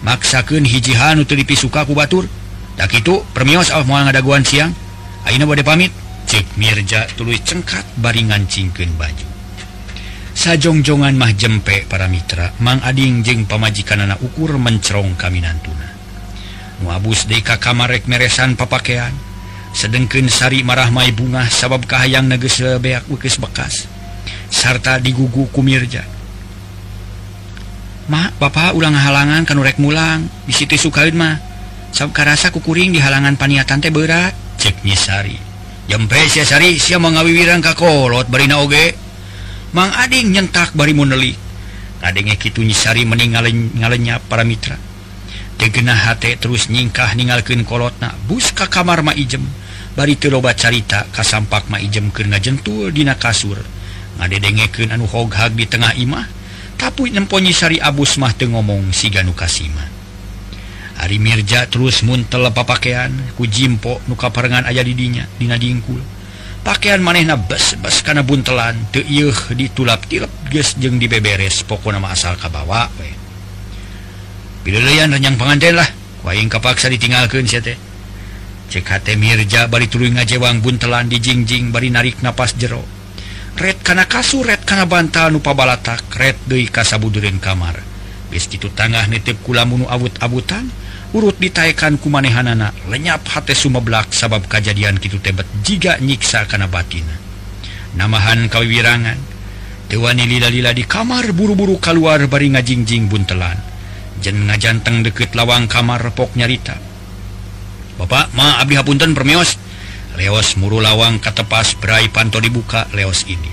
Maksakeun 0.05 0.69
hijihan 0.69 1.17
untuk 1.17 1.41
dipi 1.41 1.57
suka 1.57 1.89
ku 1.89 1.97
batur. 1.97 2.29
Tak 2.77 2.93
itu 2.93 3.25
permios 3.33 3.73
al 3.73 3.89
mau 3.89 3.97
ngadaguan 3.97 4.45
siang. 4.45 4.77
Ayeuna 5.25 5.49
bade 5.49 5.65
pamit. 5.65 5.89
Cek 6.29 6.61
Mirja 6.61 7.09
tuluy 7.17 7.41
cengkat 7.41 7.87
bari 7.97 8.29
ngancingkeun 8.29 8.93
baju. 9.01 9.27
Sajongjongan 10.37 11.17
mah 11.17 11.33
jempe 11.33 11.89
para 11.89 12.13
mitra. 12.13 12.53
Mang 12.61 12.85
Ading 12.85 13.25
jeung 13.25 13.49
pamajikan 13.49 14.05
anak 14.05 14.21
ukur 14.21 14.61
mencerong 14.61 15.17
kami 15.17 15.41
nantuna 15.41 15.96
muabus 16.83 17.25
deka 17.29 17.57
kamarek 17.61 18.09
meresan 18.11 18.57
papakean. 18.59 19.13
Sedengken 19.77 20.33
Sari 20.33 20.65
marah 20.65 20.89
Mai 20.89 21.13
bunga 21.13 21.45
sabab 21.53 21.85
kahayang 21.85 22.29
neges 22.33 22.65
beak 22.81 23.05
wekes 23.13 23.37
bekas. 23.37 23.85
Sarta 24.49 24.97
digugu 25.03 25.51
kumirja 25.51 26.07
Ma 28.07 28.31
Bapak 28.31 28.73
ulang 28.73 28.95
halangan 28.95 29.45
kanurek 29.45 29.77
mulang. 29.77 30.25
Di 30.47 30.55
situ 30.55 30.79
sukain 30.79 31.13
mah 31.19 31.37
sabka 31.93 32.25
rasa 32.25 32.49
kukuring 32.55 32.95
di 32.95 33.03
halangan 33.03 33.37
paniatan 33.37 33.83
teh 33.83 33.93
berat 33.93 34.33
ceknya 34.57 34.97
Sari. 34.97 35.37
Jempe 35.91 36.25
sia 36.31 36.47
Sari 36.47 36.81
sia 36.81 36.97
mengawiwiran 36.97 37.61
kakolot 37.61 38.31
barina 38.33 38.63
oge. 38.63 38.97
Mang 39.77 39.93
Ading 39.93 40.33
nyentak 40.33 40.73
bari 40.73 40.97
munelik 40.97 41.37
kadenge 42.01 42.39
kitu 42.39 42.63
nyisari 42.63 43.03
meninggalin 43.03 43.75
ngalenyap 43.83 44.23
para 44.31 44.47
mitra. 44.47 44.79
digenah 45.57 46.17
terus 46.21 46.69
nyingkah 46.69 47.17
ningalken 47.17 47.65
kolotna 47.65 48.15
buska 48.29 48.69
kamar 48.69 49.03
ma 49.03 49.13
ijem. 49.17 49.45
Bari 49.97 50.21
teloba 50.21 50.53
carita 50.53 51.09
kasampak 51.09 51.73
maijem 51.73 52.13
kena 52.13 52.37
jentul 52.37 52.93
dina 52.93 53.17
kasur. 53.17 53.57
Ngadedengeken 54.21 54.93
anu 54.93 55.09
hoghag 55.09 55.57
di 55.57 55.65
tengah 55.65 55.97
imah. 55.97 56.29
Tapi 56.77 57.09
nemponyisari 57.09 57.81
abus 57.81 58.21
mah 58.21 58.37
teu 58.37 58.53
ngomong 58.53 58.93
si 58.93 59.09
Ganu 59.09 59.33
Kasima 59.33 59.97
Ari 61.01 61.17
Mirja 61.21 61.69
terus 61.69 62.01
muntel 62.05 62.49
pakaian 62.53 63.13
ku 63.37 63.45
jimpo 63.45 64.01
nu 64.09 64.17
kaparengan 64.17 64.65
aya 64.65 64.81
di 64.81 64.97
dinya 64.97 65.29
dina 65.37 65.61
dingkul. 65.61 66.01
Pakaian 66.65 67.05
manehna 67.05 67.37
bes-bes 67.37 68.01
kana 68.01 68.25
buntelan 68.25 68.75
teu 68.93 69.05
ieuh 69.05 69.37
ditulap-tilep 69.53 70.53
geus 70.53 70.75
jeung 70.81 70.97
dibeberes 70.97 71.65
pokona 71.69 72.01
mah 72.01 72.17
asal 72.17 72.35
kabawa 72.41 72.89
we. 72.97 73.26
pilihan 74.67 75.07
renyang 75.07 75.39
pengantin 75.39 75.79
lah. 75.79 75.87
Waing 76.27 76.51
kapaksa 76.51 76.91
ditinggalkan 76.91 77.47
CKT 78.67 79.15
Mirja 79.15 79.71
bari 79.71 79.87
tulu 79.87 80.11
ngajewang 80.11 80.59
buntelan 80.59 81.07
di 81.07 81.23
jingjing 81.23 81.71
bari 81.71 81.95
narik 81.95 82.19
napas 82.27 82.59
jero. 82.59 82.83
Red 83.55 83.87
kana 83.87 84.11
kasur 84.11 84.43
red 84.43 84.67
kana 84.67 84.91
bantal 84.91 85.31
nupa 85.31 85.55
balatak 85.55 86.03
red 86.19 86.35
deui 86.51 86.67
kasabudureun 86.67 87.39
kamar. 87.39 87.79
Bis 88.27 88.51
kitu 88.51 88.75
tangah 88.75 89.07
nitip 89.07 89.39
kula 89.47 89.63
munu 89.63 89.87
abut-abutan 89.87 90.67
urut 91.15 91.39
ditaekan 91.39 91.97
kumanehanana 92.03 92.75
lenyap 92.91 93.23
hate 93.31 93.55
sumeblak 93.55 94.11
sabab 94.11 94.51
kejadian 94.51 94.99
kitu 94.99 95.23
tebet 95.23 95.47
jiga 95.63 95.97
nyiksa 96.03 96.45
kana 96.51 96.67
batin 96.67 97.07
namahan 97.95 98.51
kawiwirangan 98.51 99.39
Dewani 99.87 100.27
lila-lila 100.27 100.75
di 100.75 100.83
kamar 100.83 101.31
buru-buru 101.31 101.79
keluar 101.79 102.19
bari 102.27 102.51
ngajingjing 102.51 103.07
buntelan 103.07 103.55
jen 104.23 104.49
ngajanteng 104.49 105.05
deket 105.05 105.35
lawang 105.37 105.69
kamar 105.69 106.01
repok 106.01 106.33
nyarita. 106.37 106.79
Bapak 107.97 108.33
ma 108.37 108.61
Abdi 108.61 108.77
Hapunten 108.77 109.17
permios. 109.17 109.57
Leos 110.17 110.57
muru 110.57 110.81
lawang 110.81 111.21
katepas 111.21 111.77
berai 111.77 112.09
panto 112.09 112.41
dibuka 112.41 112.89
leos 112.97 113.29
ini. 113.29 113.53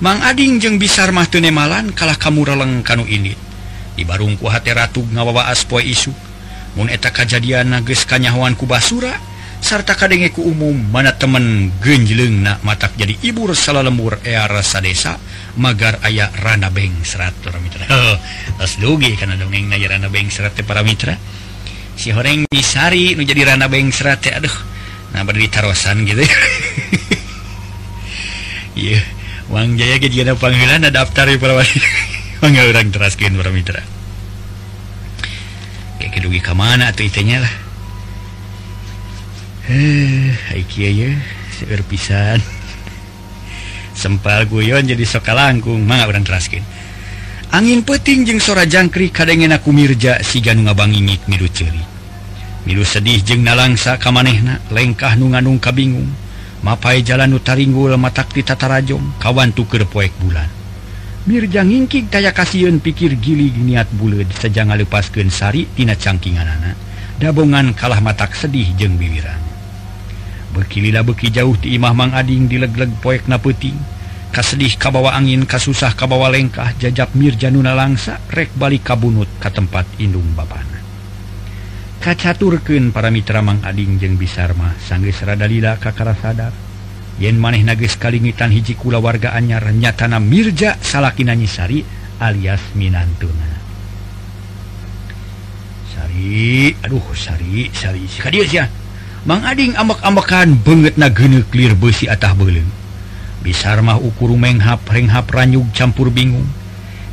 Mang 0.00 0.24
Ading 0.24 0.60
jeng 0.60 0.76
bisar 0.76 1.12
mah 1.12 1.28
tenemalan 1.28 1.92
kalah 1.92 2.16
kamu 2.16 2.48
releng 2.48 2.80
kanu 2.80 3.04
ini. 3.04 3.32
Dibarung 3.96 4.36
ku 4.36 4.48
hati 4.48 4.72
ratu 4.72 5.04
ngawawa 5.04 5.48
aspoe 5.52 5.84
isu. 5.84 6.12
Mun 6.76 6.92
eta 6.92 7.12
kajadian 7.12 7.72
nages 7.72 8.04
kanyahuan 8.04 8.56
ku 8.56 8.68
basura 8.68 9.16
sarta 9.60 9.96
kadenge 9.96 10.30
ku 10.30 10.44
umum 10.44 10.76
mana 10.92 11.16
temen 11.16 11.72
genjeleng 11.80 12.44
nak 12.44 12.60
matak 12.60 12.92
jadi 12.94 13.16
ibu 13.24 13.48
salah 13.56 13.80
lembur 13.80 14.20
era 14.20 14.60
sadesa 14.60 14.82
desa 14.84 15.12
magar 15.56 16.00
aya 16.04 16.28
Rana 16.30 16.68
Beng 16.72 17.04
serat 17.04 17.32
para 17.40 17.58
Mitra. 17.60 17.84
Dugi 18.82 19.16
karena 19.16 19.36
dongeng 19.36 19.68
na 19.68 19.76
Rana 19.80 20.08
Beng 20.08 20.28
serat 20.28 20.56
para 20.64 20.84
Mitra. 20.84 21.16
Si 21.96 22.12
horeng 22.12 22.44
disari 22.48 23.16
nu 23.16 23.24
jadi 23.24 23.56
Rana 23.56 23.66
Beng 23.72 23.88
serat 23.92 24.24
aduh 24.28 24.52
nah 25.16 25.24
berdiri 25.24 25.48
tarosan 25.48 26.04
gitu. 26.04 26.22
Iya 28.76 29.00
Wang 29.48 29.80
Jaya 29.80 29.96
kejadian 29.96 30.36
panggilan 30.36 30.84
ada 30.84 31.00
daftar 31.00 31.32
ya 31.32 31.40
para 31.40 31.56
Wangga 32.44 32.68
orang 32.68 32.92
teraskin 32.92 33.32
para 33.32 33.48
Mitra. 33.48 33.80
Dugi 36.16 36.40
ke 36.40 36.52
mana 36.58 36.90
atau 36.90 37.04
itunya 37.06 37.38
lah. 37.38 37.54
Eh 39.70 40.34
ya 40.74 41.10
seger 41.54 41.86
pisan 41.86 42.42
sempal 43.96 44.44
guyon 44.44 44.84
jadi 44.84 45.02
soka 45.08 45.32
langkung 45.32 45.82
manga 45.88 46.04
orang 46.06 46.22
teraskin 46.22 46.62
angin 47.50 47.80
peting 47.80 48.28
jeung 48.28 48.38
sora 48.38 48.68
jangkrik 48.68 49.16
kadengen 49.16 49.56
aku 49.56 49.72
mirja 49.72 50.20
siga 50.20 50.52
nu 50.52 50.68
ngabangingik 50.68 51.24
miru 51.26 51.48
ceri 51.48 51.80
milu 52.68 52.84
sedih 52.84 53.24
jeung 53.24 53.40
nalangsa 53.40 53.96
kamanehna 53.96 54.60
lengkah 54.74 55.14
nu 55.16 55.30
nganung 55.30 55.62
kabingung. 55.62 56.10
Mapai 56.66 57.06
jalan 57.06 57.30
utaringgul 57.36 57.94
matak 57.94 58.34
di 58.34 58.42
tatarajong 58.42 59.22
kawan 59.22 59.54
tuker 59.54 59.86
poek 59.86 60.10
bulan. 60.18 60.50
Mirja 61.26 61.62
ngingking 61.62 62.10
kaya 62.10 62.34
kasihan 62.34 62.82
pikir 62.82 63.14
gili 63.22 63.54
niat 63.54 63.86
bulet 63.94 64.26
sejang 64.34 64.74
lepaskan 64.74 65.30
sari 65.30 65.70
tina 65.78 65.94
cangkingan 65.94 66.46
anak 66.46 66.74
dabongan 67.22 67.70
kalah 67.74 67.98
matak 68.02 68.34
sedih 68.34 68.66
jeng 68.74 68.98
biwiran 68.98 69.45
bekililah 70.56 71.04
beki 71.04 71.28
jauh 71.28 71.52
di 71.60 71.76
Imah 71.76 71.92
Mang 71.92 72.16
Ading 72.16 72.48
dilegleg 72.48 72.96
poek 73.04 73.28
na 73.28 73.36
peting 73.36 73.76
kasedih 74.32 74.80
kabawa 74.80 75.12
angin 75.12 75.44
kasusah 75.44 75.92
kabawa 75.92 76.32
lengkah 76.32 76.72
jajak 76.80 77.12
Mirjanuna 77.12 77.76
langsa 77.76 78.16
rek 78.32 78.56
balik 78.56 78.88
kabunut 78.88 79.28
ke 79.36 79.52
tempat 79.52 79.84
indung 80.00 80.32
Bapana 80.32 80.76
kacaturken 82.06 82.94
para 82.94 83.10
Mitra 83.10 83.42
Mang 83.42 83.60
Ading 83.66 83.98
jeung 83.98 84.14
Bisarma 84.14 84.78
sanggeus 84.78 85.26
rada 85.26 85.50
lila 85.50 85.74
kakara 85.74 86.14
sadar. 86.14 86.54
Yen 87.18 87.34
maneh 87.34 87.64
nages 87.64 87.98
kalingitan 87.98 88.52
hiji 88.54 88.78
kula 88.78 89.02
warga 89.02 89.34
anyar 89.34 89.64
nyatana 89.74 90.22
Mirja 90.22 90.78
salakin 90.78 91.32
Nanyisari 91.32 91.82
alias 92.22 92.62
Minantuna. 92.78 93.58
Sari 95.96 96.76
aduh 96.78 97.10
Sari 97.16 97.72
Sari 97.74 98.06
Sika 98.06 98.30
dia 98.30 98.46
sih 98.46 98.62
mangading 99.26 99.74
amak-amakan 99.74 100.54
banget 100.62 100.94
nagene 100.94 101.42
clear 101.50 101.74
besi 101.74 102.06
atah 102.06 102.32
beleng 102.32 102.86
bisar 103.46 103.78
mah 103.78 104.02
ukur 104.02 104.34
menghap 104.34 104.82
renghap 104.90 105.30
ranyug 105.30 105.70
campur 105.70 106.10
bingung. 106.10 106.50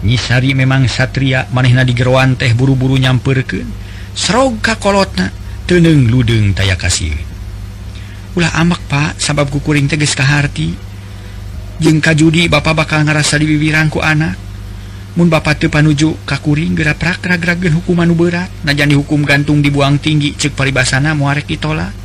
Nyisari 0.02 0.58
memang 0.58 0.90
satria 0.90 1.46
manehna 1.54 1.86
digerwan 1.86 2.36
teh 2.36 2.52
buru-buru 2.58 2.98
nyamperken 2.98 3.70
serog 4.18 4.60
kakolotna 4.60 5.30
teneng 5.70 6.10
ludeng 6.10 6.58
taya 6.58 6.74
kasih. 6.76 7.14
Ulah 8.34 8.52
amak 8.58 8.82
pak 8.90 9.22
sabab 9.22 9.48
kukuring 9.54 9.86
teges 9.86 10.18
kahati 10.18 10.74
jeng 11.80 12.02
kajudi 12.02 12.50
bapak 12.50 12.76
bakal 12.76 13.06
ngerasa 13.06 13.38
di 13.38 13.46
bibiranku 13.48 14.02
anak. 14.02 14.36
Mun 15.14 15.30
bapak 15.30 15.62
teu 15.62 15.70
panuju 15.70 16.26
kakuring 16.26 16.74
gerak 16.74 16.98
prak 16.98 17.22
ragragen 17.22 17.78
hukuman 17.78 18.10
berat. 18.18 18.50
Najan 18.66 18.90
dihukum 18.90 19.22
gantung 19.22 19.62
dibuang 19.62 20.02
tinggi 20.02 20.34
cek 20.34 20.58
paribasana 20.58 21.14
muarek 21.14 21.46
ditolak. 21.46 22.03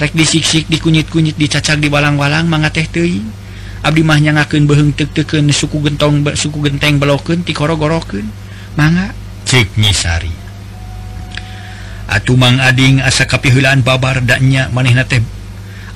rek 0.00 0.16
disiksik 0.16 0.64
dikunyit-kunyit 0.72 1.36
dicacak 1.36 1.76
di 1.76 1.92
balang-walang 1.92 2.48
manga 2.48 2.72
teh 2.72 2.88
tei 2.88 3.20
Abdi 3.80 4.04
mah 4.04 4.20
nyangakeun 4.20 4.68
beuheung 4.68 4.92
teuk-teukeun 4.92 5.48
suku 5.56 5.80
gentong 5.80 6.20
suku 6.36 6.68
genteng 6.68 7.00
beloken 7.00 7.40
tikorogoroken 7.40 8.28
nyisari. 9.80 10.30
Atuh 12.10 12.36
Mang 12.36 12.60
ading 12.60 13.00
asa 13.00 13.24
kapihulaan 13.24 13.80
babar 13.80 14.20
dannya 14.20 14.68
manehna 14.68 15.08
teh 15.08 15.24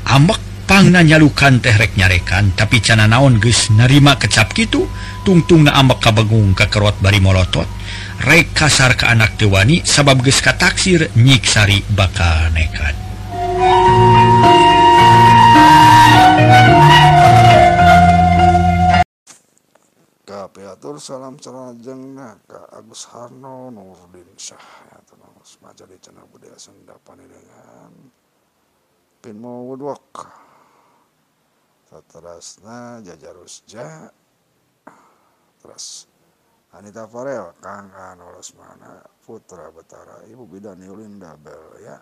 ambek 0.08 0.40
pangna 0.64 1.04
nyalukan 1.04 1.60
teh 1.60 1.76
rek 1.76 2.00
nyarekan 2.00 2.56
tapi 2.56 2.80
cana 2.80 3.04
naon 3.04 3.36
geus 3.36 3.68
narima 3.74 4.16
kecap 4.16 4.56
kitu 4.56 4.88
tungtungna 5.28 5.76
ambek 5.76 6.00
kabegung 6.08 6.56
kakerot 6.56 6.96
bari 7.04 7.20
molotot. 7.20 7.68
Rek 8.24 8.56
kasar 8.56 8.96
ke 8.96 9.04
anak 9.04 9.36
tewani 9.36 9.84
sabab 9.84 10.24
geus 10.24 10.40
kataksir 10.40 11.12
nyiksari 11.20 11.84
bakal 11.92 12.48
nekat. 12.56 13.03
Kapiatur 20.24 20.96
salam 21.00 21.40
cerajeng 21.40 22.16
ka 22.44 22.60
Agus 22.72 23.08
Harno 23.12 23.72
Nurdin 23.72 24.28
Syah. 24.36 24.68
Ya 24.92 24.98
tenang 25.08 25.36
semaja 25.40 25.84
di 25.88 25.96
channel 26.00 26.28
budaya 26.28 26.56
Sunda 26.60 26.96
dengan 27.04 27.92
pin 29.24 29.40
mau 29.40 29.64
woodwork 29.72 30.20
seterusnya 31.88 33.00
jajarusja 33.00 34.12
terus 35.64 36.04
Anita 36.76 37.08
Farel 37.08 37.56
Kang 37.62 37.88
Anolos 37.88 38.52
mana 38.52 39.00
Putra 39.24 39.72
Betara 39.72 40.28
Ibu 40.28 40.44
Bidan 40.44 40.82
Yulinda 40.84 41.40
Bel 41.40 41.80
ya 41.80 41.96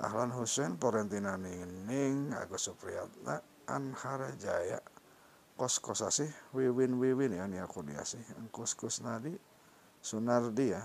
Ahlan 0.00 0.32
Husain 0.32 0.80
Porentina 0.80 1.36
Ning 1.36 2.32
Agus 2.32 2.72
Supriyatna 2.72 3.36
Anhara 3.68 4.32
Jaya. 4.40 4.80
Kos 5.60 5.76
kosasih 5.76 6.32
Wiwin 6.56 6.96
Wiwin 6.96 7.36
ya 7.36 7.44
ini 7.44 7.60
aku 7.60 7.84
dia 7.84 8.00
sih. 8.08 8.20
Kus 8.48 8.72
kus 8.72 9.04
nadi 9.04 9.36
Sunardi 10.00 10.72
ya. 10.72 10.80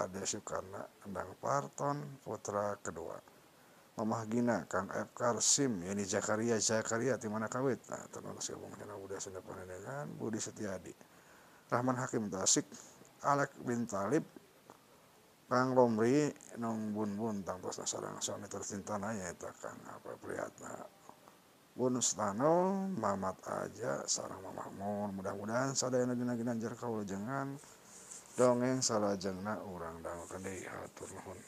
Ada 0.00 0.24
Sukarna 0.24 0.80
Endang 1.04 1.36
Parton 1.36 2.18
Putra 2.24 2.80
kedua. 2.80 3.20
Mamah 4.00 4.24
Gina 4.26 4.64
Kang 4.72 4.88
F. 4.88 5.12
Karsim 5.12 5.84
Yani 5.84 6.08
Jakaria 6.08 6.56
Jakaria 6.56 7.20
di 7.20 7.28
mana 7.28 7.46
kawit? 7.52 7.84
Nah 7.92 8.08
tenang 8.08 8.40
gabung 8.40 8.72
channel 8.74 8.98
Budi 9.04 9.20
Sunda 9.20 9.44
Panendengan 9.44 10.08
Budi 10.16 10.40
Setiadi. 10.40 10.96
Rahman 11.68 12.00
Hakim 12.00 12.32
Tasik 12.32 12.64
Alek 13.20 13.52
bin 13.68 13.84
Talib 13.84 14.24
Kang 15.54 15.70
Romri 15.70 16.34
nong 16.58 16.90
bun-bun 16.90 17.46
tangtos 17.46 17.78
sarang 17.86 18.18
suami 18.18 18.50
tercinta 18.50 18.98
na 18.98 19.14
yaitu 19.14 19.46
Kang 19.62 19.78
apa 19.86 20.18
Priyatna 20.18 20.82
Bun 21.78 22.02
Stano 22.02 22.90
Mamat 22.90 23.38
aja 23.46 24.02
sarang 24.10 24.42
Mamakmur 24.42 25.14
mudah-mudahan 25.14 25.70
sadayana 25.78 26.18
gina-gina 26.18 26.58
jar 26.58 26.74
jengan 27.06 27.54
dongeng 28.34 28.82
salajengna 28.82 29.62
urang 29.70 30.02
dangu 30.02 30.26
kendi 30.26 30.66
hatur 30.66 31.06
nuhun. 31.22 31.38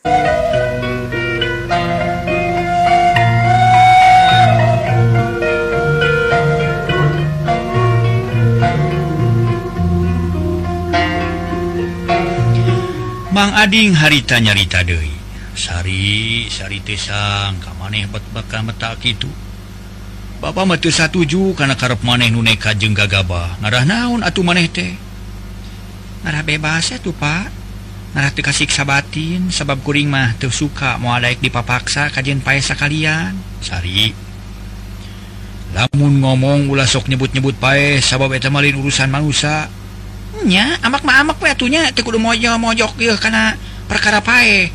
Mang 13.37 13.53
Ading 13.53 13.93
harita 13.93 14.41
nyarita 14.41 14.81
deui. 14.81 15.13
Sari 15.53 16.49
Sari 16.49 16.81
Tesang 16.81 17.61
kam 17.61 17.77
maneh 17.77 18.09
bakal 18.09 18.65
metak 18.65 18.97
itu 19.05 19.29
Bapak 20.41 20.65
mete 20.65 20.89
satuju 20.89 21.53
karena 21.53 21.77
karep 21.77 22.01
maneh 22.01 22.33
nuneka 22.33 22.73
jeung 22.73 22.97
gagabah. 22.97 23.61
Ngarah 23.61 23.85
naon 23.85 24.25
atuh 24.25 24.41
maneh 24.41 24.73
teh? 24.73 24.97
Ngarah 26.25 26.49
bebas 26.49 26.89
ya 26.89 26.97
tuh 26.97 27.13
pak. 27.13 27.53
Ngarah 28.17 28.33
teu 28.33 28.41
kasiksa 28.41 28.89
batin 28.89 29.53
sabab 29.53 29.85
kuring 29.85 30.09
mah 30.09 30.33
teu 30.41 30.49
suka 30.49 30.97
moal 30.97 31.21
daek 31.21 31.45
dipapaksa 31.45 32.09
kajian 32.09 32.41
paesa 32.41 32.73
kalian 32.73 33.37
Sari. 33.61 34.17
Lamun 35.77 36.25
ngomong 36.25 36.73
ulah 36.73 36.89
sok 36.89 37.13
nyebut-nyebut 37.13 37.61
paes 37.61 38.01
sabab 38.01 38.33
eta 38.33 38.49
lain 38.49 38.81
urusan 38.81 39.13
manusia 39.13 39.69
nya 40.47 40.79
amak 40.83 41.03
mah 41.07 41.23
amak 41.23 41.39
we 41.43 41.49
atunya 41.51 41.91
teu 41.95 42.03
kudu 42.07 42.19
mojo 42.19 42.57
mojok 42.59 42.99
ieu 43.03 43.17
kana 43.19 43.55
perkara 43.87 44.25
pae. 44.25 44.71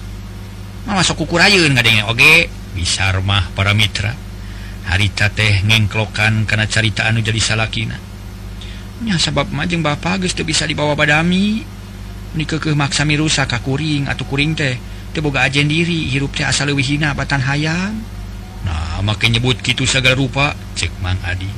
Mah 0.88 0.98
masuk 0.98 1.26
kukurayeun 1.26 1.72
ayeun 1.72 1.74
kadenge 1.78 2.04
oge. 2.08 2.36
Bisa 2.78 3.12
mah 3.22 3.52
para 3.54 3.76
mitra. 3.76 4.16
Harita 4.88 5.30
teh 5.30 5.62
ngengklokan 5.68 6.50
kana 6.50 6.66
carita 6.66 7.06
anu 7.06 7.22
jadi 7.22 7.38
salakina. 7.38 8.00
Nya 9.02 9.18
sabab 9.22 9.54
mah 9.54 9.70
jeung 9.70 9.86
bapa 9.86 10.18
geus 10.18 10.34
teu 10.34 10.48
bisa 10.48 10.66
dibawa 10.66 10.98
badami. 10.98 11.62
Nikeuh 12.32 12.74
maksa 12.74 13.04
mirusa 13.04 13.46
ka 13.46 13.60
kuring 13.60 14.08
atuh 14.08 14.26
kuring 14.26 14.56
teh. 14.56 14.80
Teu 15.12 15.20
boga 15.20 15.44
ajen 15.44 15.68
diri 15.68 16.08
hirup 16.08 16.32
teh 16.32 16.48
asa 16.48 16.64
leuwih 16.64 16.88
hina 16.96 17.12
batan 17.12 17.44
hayam 17.44 18.00
nah 18.62 19.02
make 19.02 19.26
nyebut 19.26 19.58
kitu 19.60 19.90
segala 19.90 20.16
rupa 20.16 20.54
cek 20.78 20.94
mang 21.02 21.18
adi. 21.26 21.50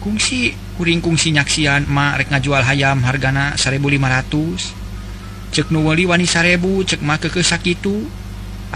Kungsi 0.00 0.50
kuringkung 0.76 1.16
sinyaksian 1.16 1.88
marek 1.88 2.28
ngajual 2.28 2.62
hayam 2.62 3.00
hargana 3.02 3.56
1500 3.56 4.84
cek 5.50 5.72
nuwali 5.72 6.04
wani 6.04 6.28
sarebu 6.28 6.84
cek 6.84 7.00
ma 7.00 7.16
ke 7.16 7.32
sakitu 7.40 8.04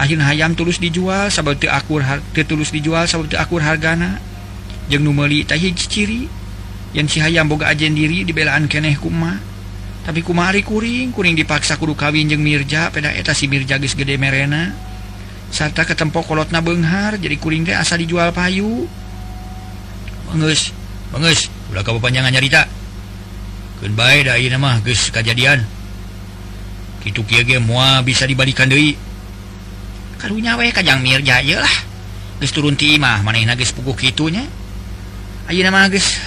akhir 0.01 0.19
hayam 0.23 0.55
tulus 0.55 0.79
dijual 0.79 1.29
sababti 1.29 1.67
akur 1.67 2.01
tulus 2.47 2.71
dijual 2.71 3.07
sababti 3.07 3.35
akur 3.35 3.63
hargana. 3.63 4.19
Jeng 4.89 5.07
numeli 5.07 5.47
hiji 5.47 5.87
ciri 5.87 6.21
yang 6.91 7.07
si 7.07 7.23
hayam 7.23 7.47
boga 7.47 7.71
ajen 7.71 7.95
diri 7.95 8.27
dibelaan 8.27 8.67
keneh 8.67 8.97
kuma. 8.99 9.39
Tapi 10.01 10.25
kumari 10.25 10.65
kuring 10.65 11.13
kuring 11.13 11.37
dipaksa 11.37 11.77
kudu 11.77 11.93
kawin 11.93 12.27
jeng 12.27 12.41
mirja 12.41 12.89
peda 12.89 13.13
eta 13.13 13.37
si 13.37 13.47
mirja 13.47 13.77
geus 13.77 13.95
gede 13.95 14.17
merena. 14.17 14.73
Sarta 15.51 15.85
ketempo 15.85 16.25
kolotna 16.25 16.63
beunghar 16.63 17.21
jadi 17.21 17.37
kuring 17.37 17.67
teh 17.67 17.77
asa 17.77 17.95
dijual 17.95 18.33
payu. 18.33 18.89
Mengus 20.31 20.73
mengus 21.13 21.51
udah 21.71 21.81
kamu 21.87 22.03
panjangan 22.03 22.31
nyarita 22.35 22.67
da 23.81 23.89
dari 23.89 24.45
nama 24.45 24.77
geus 24.85 25.09
kejadian. 25.09 25.65
Kitu 27.01 27.25
kieu 27.25 27.41
ge 27.41 27.57
moal 27.57 28.05
bisa 28.05 28.29
dibalikan 28.29 28.69
deui 28.69 28.93
karunya 30.21 30.53
we 30.53 30.69
kajang 30.69 31.01
mirja 31.01 31.41
ieu 31.41 31.57
lah. 31.57 31.77
Geus 32.37 32.53
turun 32.53 32.77
ti 32.77 32.93
imah 33.01 33.25
manehna 33.25 33.57
geus 33.57 33.73
puguh 33.73 33.97
kitu 33.97 34.29
nya 34.29 34.45
ayeuna 35.49 35.73
mah 35.73 35.89
geus 35.89 36.21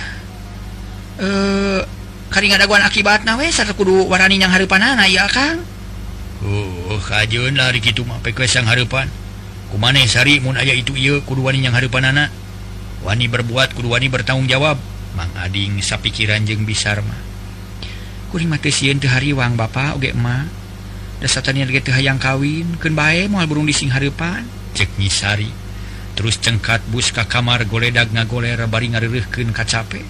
eh 1.22 1.80
karinga 2.34 2.58
akibat 2.58 2.82
akibatna 2.82 3.38
we 3.38 3.46
sarta 3.54 3.70
kudu 3.78 4.10
warani 4.10 4.42
yang 4.42 4.50
hareupanana 4.50 5.06
ieu 5.06 5.22
akang 5.22 5.62
uh 6.42 6.90
oh, 6.90 6.98
kajeun 6.98 7.54
lah 7.54 7.70
kitu 7.78 8.02
mah 8.02 8.18
pek 8.18 8.42
sang 8.50 8.66
hareupan 8.66 9.06
kumaneh 9.70 10.10
sari 10.10 10.42
mun 10.42 10.58
aya 10.58 10.74
itu 10.74 10.98
ieu 10.98 11.22
kudu 11.22 11.46
wani 11.46 11.62
yang 11.62 11.78
hareupanana 11.78 12.34
wani 13.06 13.30
berbuat 13.30 13.78
kudu 13.78 13.94
wani 13.94 14.10
bertanggung 14.10 14.50
jawab 14.50 14.74
Ading 15.14 15.84
sapikiran 15.84 16.42
jeung 16.48 16.66
bisarma 16.66 17.14
hariwang 18.34 19.54
Bapak 19.54 19.94
Ogema 19.94 20.48
dasarnyayang 21.22 22.18
kawin 22.18 22.74
ke 22.80 22.90
bae 22.90 23.30
moal 23.30 23.46
burung 23.46 23.68
di 23.68 23.76
sing 23.76 23.94
Harpan 23.94 24.42
ceknyisari 24.74 25.52
terus 26.18 26.42
cengkat 26.42 26.82
bus 26.90 27.14
ka 27.14 27.30
kamar 27.30 27.68
goledag 27.70 28.10
ngagoler 28.10 28.58
bari 28.66 28.90
ngareureuhkeun 28.90 29.54
kacape 29.54 30.02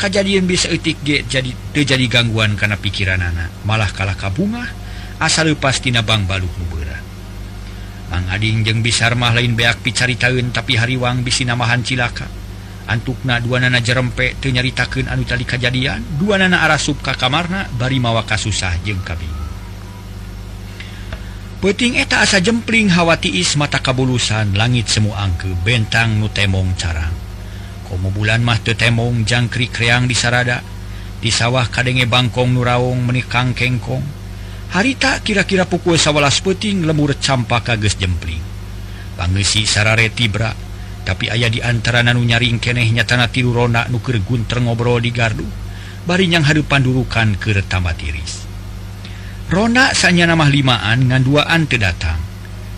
kejadian 0.00 0.48
bisa 0.48 0.72
etik 0.72 0.96
ge 1.04 1.28
jadi 1.28 1.52
terjadi 1.76 2.06
gangguan 2.08 2.56
karena 2.56 2.80
pikiran 2.80 3.20
anak 3.20 3.52
malah 3.68 3.92
kalah 3.92 4.16
kabungah 4.16 4.70
asal 5.20 5.52
leupas 5.52 5.84
tina 5.84 6.00
bang 6.00 6.24
baluk 6.24 6.52
nubera 6.56 7.02
Mang 8.12 8.28
Ading 8.28 8.60
jeung 8.60 8.84
bisarmah 8.84 9.32
lain 9.32 9.56
beak 9.56 9.80
picari 9.80 10.20
tahun 10.20 10.52
tapi 10.52 10.76
hariwang 10.76 11.24
bisi 11.24 11.48
namahan 11.48 11.80
cilaka. 11.80 12.41
antukna 12.86 13.38
dua 13.38 13.62
nana 13.62 13.78
jerempe 13.78 14.34
tenyaritakan 14.38 15.10
anu 15.10 15.22
tadi 15.22 15.46
kejadian 15.46 16.02
dua 16.18 16.38
nana 16.38 16.66
arah 16.66 16.80
subka 16.80 17.14
kamarna 17.14 17.70
bari 17.78 18.02
mawaka 18.02 18.34
susah 18.34 18.74
jeng 18.82 19.02
kabing. 19.02 19.42
Peting 21.62 21.94
eta 21.94 22.26
asa 22.26 22.42
jempling 22.42 22.90
hawatiis 22.90 23.54
mata 23.54 23.78
kabulusan 23.78 24.58
langit 24.58 24.90
semua 24.90 25.22
angke 25.22 25.46
bentang 25.62 26.18
nu 26.18 26.26
temong 26.26 26.74
carang. 26.74 27.14
Komo 27.86 28.10
bulan 28.10 28.42
mah 28.42 28.58
te 28.58 28.74
temong 28.74 29.22
jangkrik 29.22 29.70
kreang 29.70 30.10
di 30.10 30.16
sarada 30.18 30.58
di 31.22 31.30
sawah 31.30 31.70
kadenge 31.70 32.10
bangkong 32.10 32.50
nuraung 32.50 33.06
menikang 33.06 33.54
kengkong. 33.54 34.02
Harita 34.74 35.22
kira-kira 35.22 35.62
pukul 35.62 35.94
sawalas 35.94 36.42
peting 36.42 36.82
lemur 36.82 37.14
campa 37.22 37.62
kages 37.62 37.94
jempling. 37.94 38.42
Pangesi 39.14 39.62
sarare 39.62 40.10
brak 40.10 40.56
tapi 41.02 41.30
ayah 41.30 41.50
diantara 41.50 42.06
nanu 42.06 42.22
nyaring 42.22 42.62
kenehnya 42.62 43.02
tanah 43.02 43.30
tiruronak 43.30 43.90
nuker 43.90 44.22
gunter 44.22 44.62
ngobrol 44.62 45.02
di 45.02 45.10
gardu 45.10 45.46
barinyang 46.06 46.42
hadupan 46.46 46.82
durukan 46.82 47.38
ke 47.38 47.54
tambah 47.62 47.94
tiris. 47.94 48.46
Rona 49.52 49.92
sanya 49.92 50.26
nama 50.30 50.48
limaan 50.48 51.12
ngan 51.12 51.22
duaan 51.22 51.68
tedatang 51.68 52.18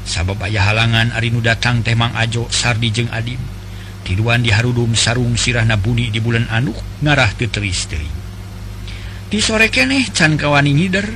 sabab 0.05 0.43
ayah 0.45 0.69
halangan 0.69 1.17
Arinu 1.17 1.41
datang 1.41 1.81
temang 1.81 2.13
ajo 2.13 2.49
sardi 2.53 2.93
jeng 2.93 3.09
adim. 3.13 3.41
Tiduan 4.05 4.45
di 4.45 4.53
harudum 4.53 4.93
sarung 4.93 5.33
sirah 5.33 5.65
nabuni 5.65 6.13
di 6.13 6.21
bulan 6.21 6.45
anuk 6.53 6.77
ngarah 7.01 7.33
ke 7.41 7.49
teris 7.49 7.89
di 9.35 9.43
sore 9.43 9.67
keneh 9.67 10.15
can 10.15 10.39
kawani 10.39 10.71
ngider 10.79 11.11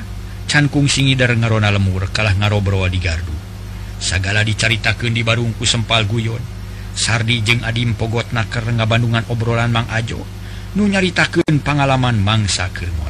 can 0.51 0.67
kungsi 0.67 1.07
ngider 1.07 1.39
ngarona 1.39 1.71
lemur 1.71 2.11
kalah 2.11 2.35
ngarobroa 2.35 2.91
di 2.91 2.99
gardu. 2.99 3.31
Sagala 4.03 4.43
dicaritakan 4.43 5.15
di 5.15 5.23
barungku 5.23 5.63
sempal 5.63 6.03
guyon. 6.03 6.58
Sardi 6.99 7.47
jeung 7.47 7.63
Adim 7.63 7.95
pogot 7.95 8.35
naker 8.35 8.67
ngabandungan 8.67 9.23
Bandungan 9.23 9.25
obrolan 9.31 9.71
Mang 9.71 9.87
Ajo 9.87 10.27
nu 10.75 10.91
nyaritakeun 10.91 11.63
pengalaman 11.63 12.19
mangsa 12.19 12.67
Kirmor 12.75 13.09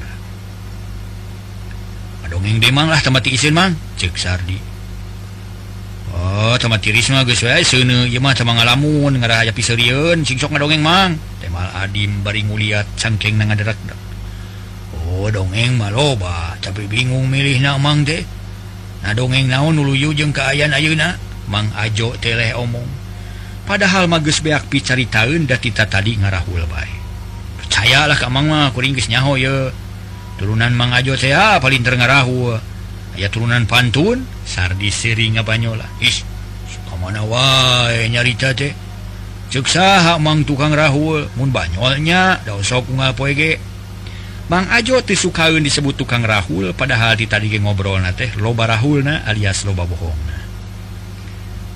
dongeng 2.28 2.60
demang 2.60 2.92
lah 2.92 3.00
tempat 3.00 3.24
isin 3.26 3.56
mang 3.56 3.72
cek 3.96 4.14
Sardi. 4.14 4.60
Oh 6.12 6.54
tempat 6.60 6.84
tiris 6.84 7.08
mah 7.12 7.24
geus 7.24 7.40
wae 7.44 7.64
seuneu 7.64 8.04
ieu 8.04 8.20
mah 8.20 8.36
tamang 8.36 8.60
ngalamun 8.60 9.16
ngarahaya 9.16 9.52
piseurieun 9.52 10.22
sing 10.22 10.36
sok 10.36 10.52
ngadongeng 10.52 10.84
mang. 10.84 11.16
Temal 11.40 11.68
Adim 11.72 12.20
bari 12.20 12.44
nguliat 12.44 12.84
cangkeng 13.00 13.40
nang 13.40 13.50
ngaderak 13.50 13.76
Oh 15.08 15.28
dongeng 15.32 15.80
mah 15.80 15.88
loba 15.88 16.54
tapi 16.60 16.84
bingung 16.84 17.26
milihna 17.26 17.80
mang 17.80 18.04
teh. 18.04 18.22
Nah 19.02 19.12
dongeng 19.16 19.48
naon 19.48 19.76
nuluyu 19.76 20.12
jeung 20.12 20.32
kaayaan 20.32 20.76
ayeuna? 20.76 21.16
Mang 21.48 21.72
Ajo 21.80 22.12
teleh 22.20 22.52
omong. 22.52 22.97
padahal 23.68 24.08
magus 24.08 24.40
beak 24.40 24.72
picari 24.72 25.04
tahun 25.04 25.44
datita 25.44 25.84
tadi 25.84 26.16
ngarahul 26.16 26.64
baik 26.64 26.98
percayalah 27.60 28.16
geus 28.16 28.72
kuringgisnyaho 28.72 29.36
ya 29.36 29.68
turunan 30.40 30.72
mangajo 30.72 31.14
saya 31.14 31.54
ah, 31.54 31.54
paling 31.60 31.84
terngarahu 31.84 32.56
aya 33.18 33.28
turunan 33.28 33.66
pantun 33.66 34.22
sardi 34.46 34.94
seringa 34.94 35.42
ngabanyola. 35.42 35.84
Is 35.98 36.22
mana 36.98 37.22
wae 37.22 38.10
nyarita 38.10 38.54
teh. 38.54 38.74
Seksa 39.48 40.18
Mang 40.20 40.44
tukang 40.44 40.74
Rahul 40.74 41.30
mun 41.38 41.50
banyolnya 41.54 42.42
da 42.42 42.58
sok 42.58 42.90
ge. 43.32 43.58
Mang 44.50 44.66
Ajo 44.72 45.00
tisukaun 45.00 45.62
disebut 45.62 45.94
tukang 45.94 46.26
Rahul 46.26 46.74
padahal 46.74 47.16
di 47.16 47.30
tadi 47.30 47.52
ngobrol 47.58 48.02
na 48.02 48.12
teh 48.12 48.34
loba 48.36 48.66
Rahulna 48.66 49.24
alias 49.24 49.64
loba 49.64 49.86
bohong. 49.86 50.27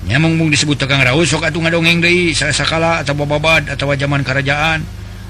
nyamung 0.03 0.51
disebut 0.51 0.75
tegang 0.75 0.99
raus 0.99 1.31
sok 1.31 1.47
atuh 1.47 1.63
ngadongeng 1.63 2.03
deui 2.03 2.35
sakala 2.35 3.03
atau 3.03 3.15
babad 3.15 3.71
atau 3.71 3.87
zaman 3.95 4.19
kerajaan 4.19 4.83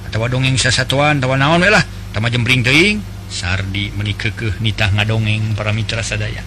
atau 0.10 0.26
dongeng 0.26 0.58
sasatuan 0.58 1.22
atau 1.22 1.34
naon 1.38 1.62
we 1.62 1.70
lah. 1.70 1.82
Tama 2.14 2.30
jembring 2.30 2.62
teuing 2.62 3.02
sardi 3.30 3.90
meuni 3.94 4.14
keukeuh 4.14 4.62
nitah 4.62 4.94
ngadongeng 4.94 5.54
para 5.58 5.74
mitra 5.74 6.06
sadaya. 6.06 6.42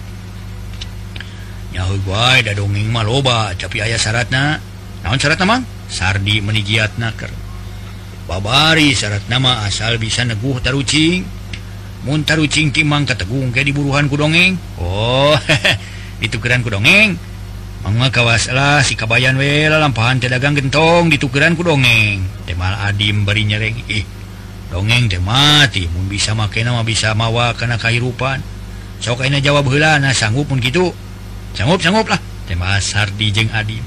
Nyaho 1.75 1.99
wae 2.07 2.43
da 2.43 2.55
dongeng 2.55 2.87
mah 2.91 3.03
loba 3.03 3.51
tapi 3.55 3.83
aya 3.83 3.99
syaratna 3.99 4.59
naon 5.03 5.19
syaratna 5.19 5.47
mang? 5.47 5.63
Sardi 5.87 6.43
meuni 6.43 6.63
giatna 6.63 7.15
keur 7.15 7.31
babari 8.27 8.91
syarat 8.91 9.23
nama 9.31 9.63
asal 9.67 9.95
bisa 9.99 10.27
neguh 10.27 10.59
tarucing. 10.59 11.23
Mun 12.07 12.23
tarucing 12.23 12.71
timang 12.71 13.03
kategung 13.03 13.51
ke 13.51 13.67
diburuhan 13.67 14.07
ku 14.07 14.15
dongeng 14.15 14.55
oh 14.79 15.35
ditukeran 16.23 16.63
ku 16.63 16.71
dongeng 16.71 17.19
Mangga 17.85 18.09
kawas 18.09 18.49
lah 18.49 18.81
si 18.81 18.97
kabayan 18.97 19.37
wela 19.37 19.77
lampahan 19.77 20.17
dagang 20.17 20.57
gentong 20.57 21.13
ditukeran 21.13 21.53
ku 21.53 21.61
dongeng. 21.61 22.25
Temal 22.49 22.73
Adim 22.73 23.21
beri 23.21 23.45
nyereng 23.45 23.77
ih. 23.85 24.05
Dongeng 24.73 25.07
de 25.07 25.21
mati 25.21 25.85
mun 25.87 26.09
bisa 26.09 26.33
make 26.33 26.65
nama 26.65 26.81
bisa 26.81 27.13
mawa 27.13 27.53
kana 27.53 27.77
kahirupan. 27.77 28.41
Sok 28.97 29.21
ayeuna 29.23 29.37
jawab 29.37 29.69
heula 29.69 30.01
sanggup 30.11 30.49
pun 30.49 30.57
gitu. 30.57 30.89
Sanggup 31.53 31.79
sanggup 31.79 32.09
lah. 32.09 32.17
Tema 32.49 32.81
Sardi 32.81 33.29
jeung 33.29 33.53
Adim. 33.53 33.85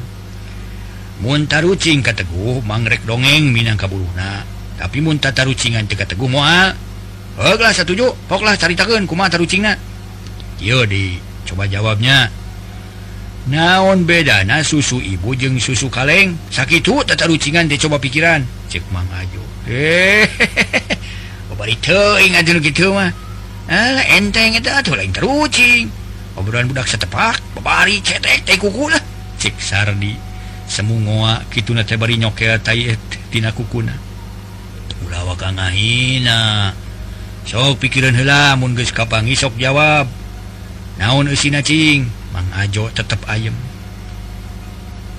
Mun 1.21 1.45
tarucing 1.51 2.01
ka 2.01 2.17
teguh 2.17 2.65
mangrek 2.65 3.05
dongeng 3.05 3.53
minang 3.53 3.77
kabuluhna 3.77 4.41
tapi 4.81 5.05
mun 5.05 5.21
tarucingan 5.21 5.85
teka 5.85 6.09
teguh 6.09 6.31
moal. 6.31 6.73
Heug 7.37 7.61
lah 7.61 7.77
satuju 7.77 8.17
poklah 8.25 8.57
caritakeun 8.57 9.05
kumaha 9.05 9.37
tarucingna? 9.37 9.77
Ieu 10.57 10.89
di. 10.89 11.21
Coba 11.45 11.69
jawabnya. 11.69 12.40
naon 13.49 14.05
beda? 14.05 14.45
Nah 14.45 14.61
susu 14.61 15.01
ibu 15.01 15.33
jeung 15.33 15.57
susu 15.57 15.89
kaleng. 15.89 16.37
Sakit 16.53 16.85
tata 17.09 17.25
rucingan 17.25 17.71
dicoba 17.71 17.97
pikiran. 17.97 18.45
Cek 18.69 18.85
mang 18.93 19.09
Ajo. 19.15 19.41
Eh, 19.71 20.27
oh, 21.49 21.57
enteng 24.19 24.59
lain 24.99 25.13
terucing. 25.15 25.87
Obrolan 26.35 26.67
budak 26.69 26.91
setepak 26.91 27.39
bebari 27.55 28.03
cetek 28.03 28.45
teh 28.45 28.57
kuku 28.59 28.91
lah. 28.91 29.03
Cek 29.41 29.57
Sardi 29.57 30.31
semu 30.71 31.03
ngoa 31.03 31.43
gitu 31.51 31.75
nate 31.75 31.99
bari 31.99 32.15
nyokel 32.15 32.63
tai 32.63 32.95
tina 33.35 33.51
kukuna 33.51 33.91
ulah 35.03 35.27
waka 35.27 35.51
ngahina 35.51 36.71
sok 37.43 37.83
pikiran 37.83 38.15
heula 38.15 38.55
mun 38.55 38.79
geus 38.79 38.95
kapangi 38.95 39.35
sok 39.35 39.59
jawab. 39.59 40.07
Naon 41.01 41.33
eusina 41.33 41.65
cing? 41.65 42.20
Mangajo 42.31 42.87
tetap 42.95 43.27
ayam 43.27 43.55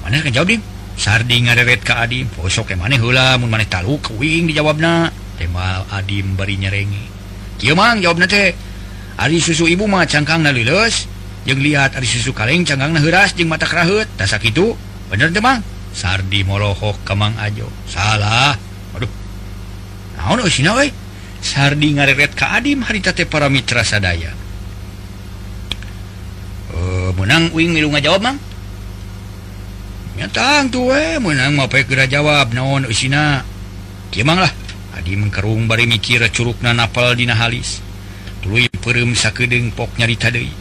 mana 0.02 0.18
ke 0.24 0.34
jawab 0.34 0.50
dim 0.50 0.62
sardi 0.98 1.46
ngareret 1.46 1.82
ka 1.86 2.04
adim. 2.04 2.26
Posok 2.32 2.74
ke 2.74 2.76
mana 2.78 2.98
hula 2.98 3.38
mun 3.38 3.50
mana 3.50 3.66
talu 3.66 4.02
kuing 4.02 4.50
dijawabna? 4.50 5.14
Tema 5.38 5.86
adim 5.94 6.34
bari 6.34 6.58
nyerengi. 6.58 7.06
Kieu 7.62 7.78
mang 7.78 8.02
jawabna 8.02 8.26
teh. 8.26 8.54
Ari 9.22 9.38
susu 9.38 9.70
ibu 9.70 9.86
mah 9.86 10.10
cangkangna 10.10 10.50
leuleus. 10.50 11.06
Jeung 11.46 11.62
lihat 11.62 11.94
ari 11.98 12.06
susu 12.10 12.34
kaleng 12.34 12.66
cangkangna 12.66 12.98
heuras 13.02 13.38
jeung 13.38 13.50
mata 13.50 13.70
keraheut. 13.70 14.10
Tah 14.18 14.26
sakitu 14.26 14.74
bener 15.14 15.30
teh 15.30 15.42
mang? 15.42 15.62
Sardi 15.94 16.42
molohok 16.42 17.06
ka 17.06 17.14
mang 17.14 17.38
ajo. 17.38 17.70
Salah. 17.86 18.58
Aduh 18.98 19.12
naon 20.18 20.42
usina 20.42 20.74
we 20.82 20.90
sardi 21.46 21.94
ngareret 21.94 22.34
ka 22.34 22.58
adim. 22.58 22.82
Harita 22.82 23.14
teh 23.14 23.30
para 23.30 23.54
mitra 23.54 23.86
sadaya. 23.86 24.41
menang 27.16 27.52
wing 27.56 27.76
ngajawab 27.76 28.22
mang 28.24 28.38
nyatang 30.20 30.70
tuh 30.70 30.92
eh. 30.92 31.18
menang 31.18 31.56
mau 31.56 31.72
kira 31.72 32.06
jawab 32.06 32.52
naon 32.52 32.86
usina 32.86 33.44
Kimang 34.12 34.44
lah 34.44 34.52
Adi 34.92 35.16
mengkerung 35.16 35.72
bari 35.72 35.88
mikir 35.88 36.20
curug 36.36 36.60
na 36.60 36.76
napal 36.76 37.16
dina 37.16 37.32
halis 37.40 37.80
tuluy 38.44 38.68
perem 38.68 39.16
sakedeng 39.16 39.72
pok 39.72 39.96
nyarita 39.96 40.28
deui 40.28 40.52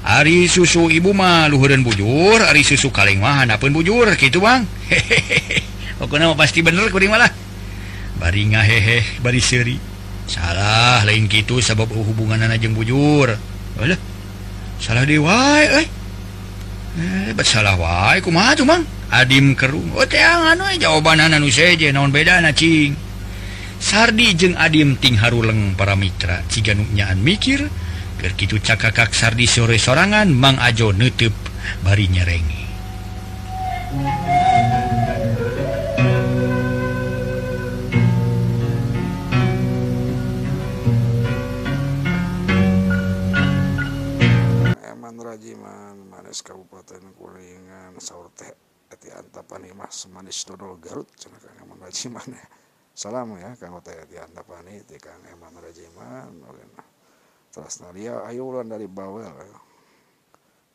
Ari 0.00 0.48
susu 0.48 0.88
ibu 0.88 1.12
mah 1.12 1.44
luhureun 1.52 1.84
bujur, 1.84 2.40
ari 2.40 2.64
susu 2.64 2.88
kaleng 2.88 3.20
mah 3.20 3.44
handapeun 3.44 3.76
bujur 3.76 4.08
kitu 4.16 4.40
Bang. 4.40 4.64
Hehehe. 4.88 5.60
Pokona 6.00 6.32
mah 6.32 6.40
pasti 6.40 6.64
bener 6.64 6.88
kuring 6.88 7.12
malah. 7.12 7.28
Bari 8.16 8.48
ngaheheh 8.48 9.20
bari 9.20 9.44
seuri. 9.44 9.76
Salah 10.24 11.04
lain 11.04 11.28
kitu 11.28 11.60
sabab 11.60 11.92
hubunganna 11.92 12.56
jeung 12.56 12.72
bujur. 12.72 13.28
Alah. 13.76 14.09
salah 14.80 15.04
dewa 15.04 15.60
eh. 15.62 15.86
Oh, 17.30 17.30
eh, 17.30 17.44
salah 17.46 17.78
wa 17.78 18.16
cuma 18.56 18.82
Adim 19.10 19.58
keung 19.58 19.90
jawaban 20.78 21.18
naon 21.18 22.10
beda 22.14 22.38
Sardi 23.80 24.36
jeung 24.36 24.60
adim 24.60 25.00
ting 25.00 25.16
Haruleng 25.16 25.72
para 25.72 25.96
Mitra. 25.96 26.44
Ciganuknyaan 26.52 27.16
mikir 27.24 27.64
berkitu 28.20 28.60
cakakak 28.60 29.16
Sardi 29.16 29.48
sore 29.48 29.80
sorangan 29.80 30.28
Mang 30.36 30.60
Ajo 30.60 30.92
nutup 30.92 31.32
bari 31.80 32.12
nyerengi. 32.12 32.62
Kabupaten 46.40 47.12
Kuningan 47.12 48.00
sahur 48.00 48.32
teh 48.32 48.48
eti 48.88 49.12
antapani 49.12 49.70
mas 49.76 50.08
manis 50.08 50.42
dodol 50.48 50.80
Garut 50.80 51.06
cenah 51.12 51.36
Kang 51.36 51.60
Eman 51.60 51.78
Rajiman 51.84 52.24
ya. 52.32 52.46
Salam 52.96 53.36
ya 53.36 53.52
Kang 53.60 53.76
teh 53.84 53.92
eti 54.00 54.16
antapani 54.16 54.80
ti 54.88 54.96
Kang 54.96 55.20
Eman 55.28 55.52
Rajiman 55.60 56.40
Terus 57.52 57.82
nadia 57.84 58.24
ayo 58.32 58.48
ulan 58.48 58.72
dari 58.72 58.88
Bawel 58.88 59.28
ya. 59.28 59.60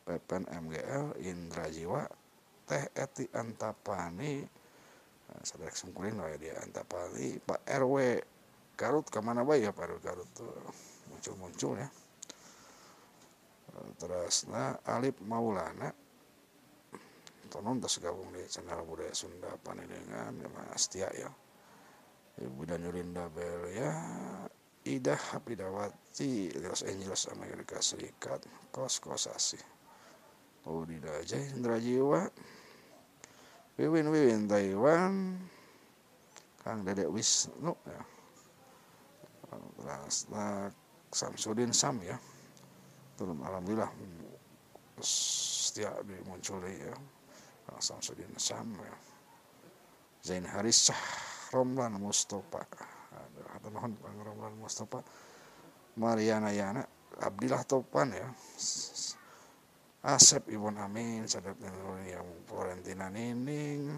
Pepen 0.06 0.46
MGL 0.46 1.18
Indra 1.26 1.66
Jiwa 1.66 2.06
teh 2.70 2.86
eti 2.94 3.26
antapani 3.34 4.46
nah, 5.26 5.42
sadek 5.42 5.74
sungkulin 5.74 6.22
ya 6.22 6.38
dia 6.38 6.54
antapani 6.62 7.42
Pak 7.42 7.66
RW 7.66 8.22
Garut 8.78 9.10
ke 9.10 9.18
mana 9.18 9.42
bae 9.42 9.66
ya 9.66 9.74
Pak 9.74 9.98
Garut 9.98 10.30
tuh? 10.38 10.54
Muncul-muncul 11.10 11.82
ya 11.82 11.90
terus 13.96 14.48
nah 14.48 14.76
Alip 14.84 15.20
Maulana. 15.24 15.92
Tonon 17.46 17.78
tas 17.78 18.02
gabung 18.02 18.34
di 18.34 18.42
channel 18.50 18.82
budaya 18.82 19.14
Sunda 19.14 19.54
Panenengan 19.62 20.34
ya 20.34 20.48
Mas 20.50 20.90
Tia 20.90 21.06
ya. 21.14 21.30
Ibu 22.42 22.66
dan 22.66 22.82
Yulinda 22.82 23.30
Bel 23.30 23.70
ya. 23.70 23.92
Ida 24.86 25.14
Hapidawati 25.14 26.58
Los 26.58 26.82
Angeles 26.82 27.30
Amerika 27.30 27.78
Serikat. 27.78 28.42
Kos 28.74 28.98
kosasi 28.98 29.58
Udi 30.66 30.98
Dajai 30.98 31.54
Indra 31.54 31.78
Jiwa. 31.78 32.26
Wiwin 33.78 34.10
Wiwin 34.10 34.50
Taiwan. 34.50 35.38
Kang 36.66 36.82
Dedek 36.82 37.06
Wisnu 37.14 37.78
ya. 37.86 38.02
Terus 39.54 40.26
nah 40.34 40.66
Samsudin 41.14 41.70
Sam 41.70 42.02
ya 42.02 42.18
turun 43.16 43.40
alhamdulillah. 43.40 43.90
Setiap 45.00 46.04
muncul 46.28 46.60
ya. 46.68 46.94
Samsudin 47.80 48.30
Sam 48.38 48.76
ya. 48.78 48.94
Zain 50.22 50.46
Haris 50.46 50.92
Sah 50.92 51.02
Romlan 51.52 51.96
Mustafa. 51.98 52.62
Ada 53.56 53.68
mohon 53.72 53.96
Bang 53.98 54.16
Romlan 54.20 54.54
Mustafa. 54.60 55.00
Mariana 55.96 56.52
Yana 56.52 56.84
Abdillah 57.24 57.64
Topan 57.64 58.12
ya. 58.12 58.28
Asep 60.06 60.46
Ibon 60.52 60.78
Amin 60.78 61.26
sadat 61.26 61.58
yang 62.06 62.28
Florentina 62.46 63.10
Nining. 63.10 63.90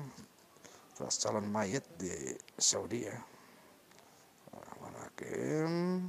Terus 0.97 1.21
calon 1.21 1.47
mayat 1.47 1.85
di 2.01 2.11
Saudi 2.57 3.05
ya. 3.05 3.19
Manakim 4.79 6.09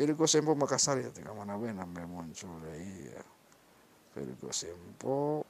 Perigo 0.00 0.24
Sempo 0.24 0.56
Makassar 0.56 0.96
ya 0.96 1.12
tinggal 1.12 1.36
mana 1.36 1.60
we 1.60 1.76
namanya 1.76 2.08
muncul 2.08 2.56
ya 2.64 2.72
iya. 2.72 3.20
Perigo 4.16 4.48
Sempo 4.48 5.44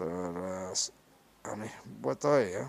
terus 0.00 0.88
aneh 1.44 1.68
botoy 2.00 2.56
ya 2.56 2.64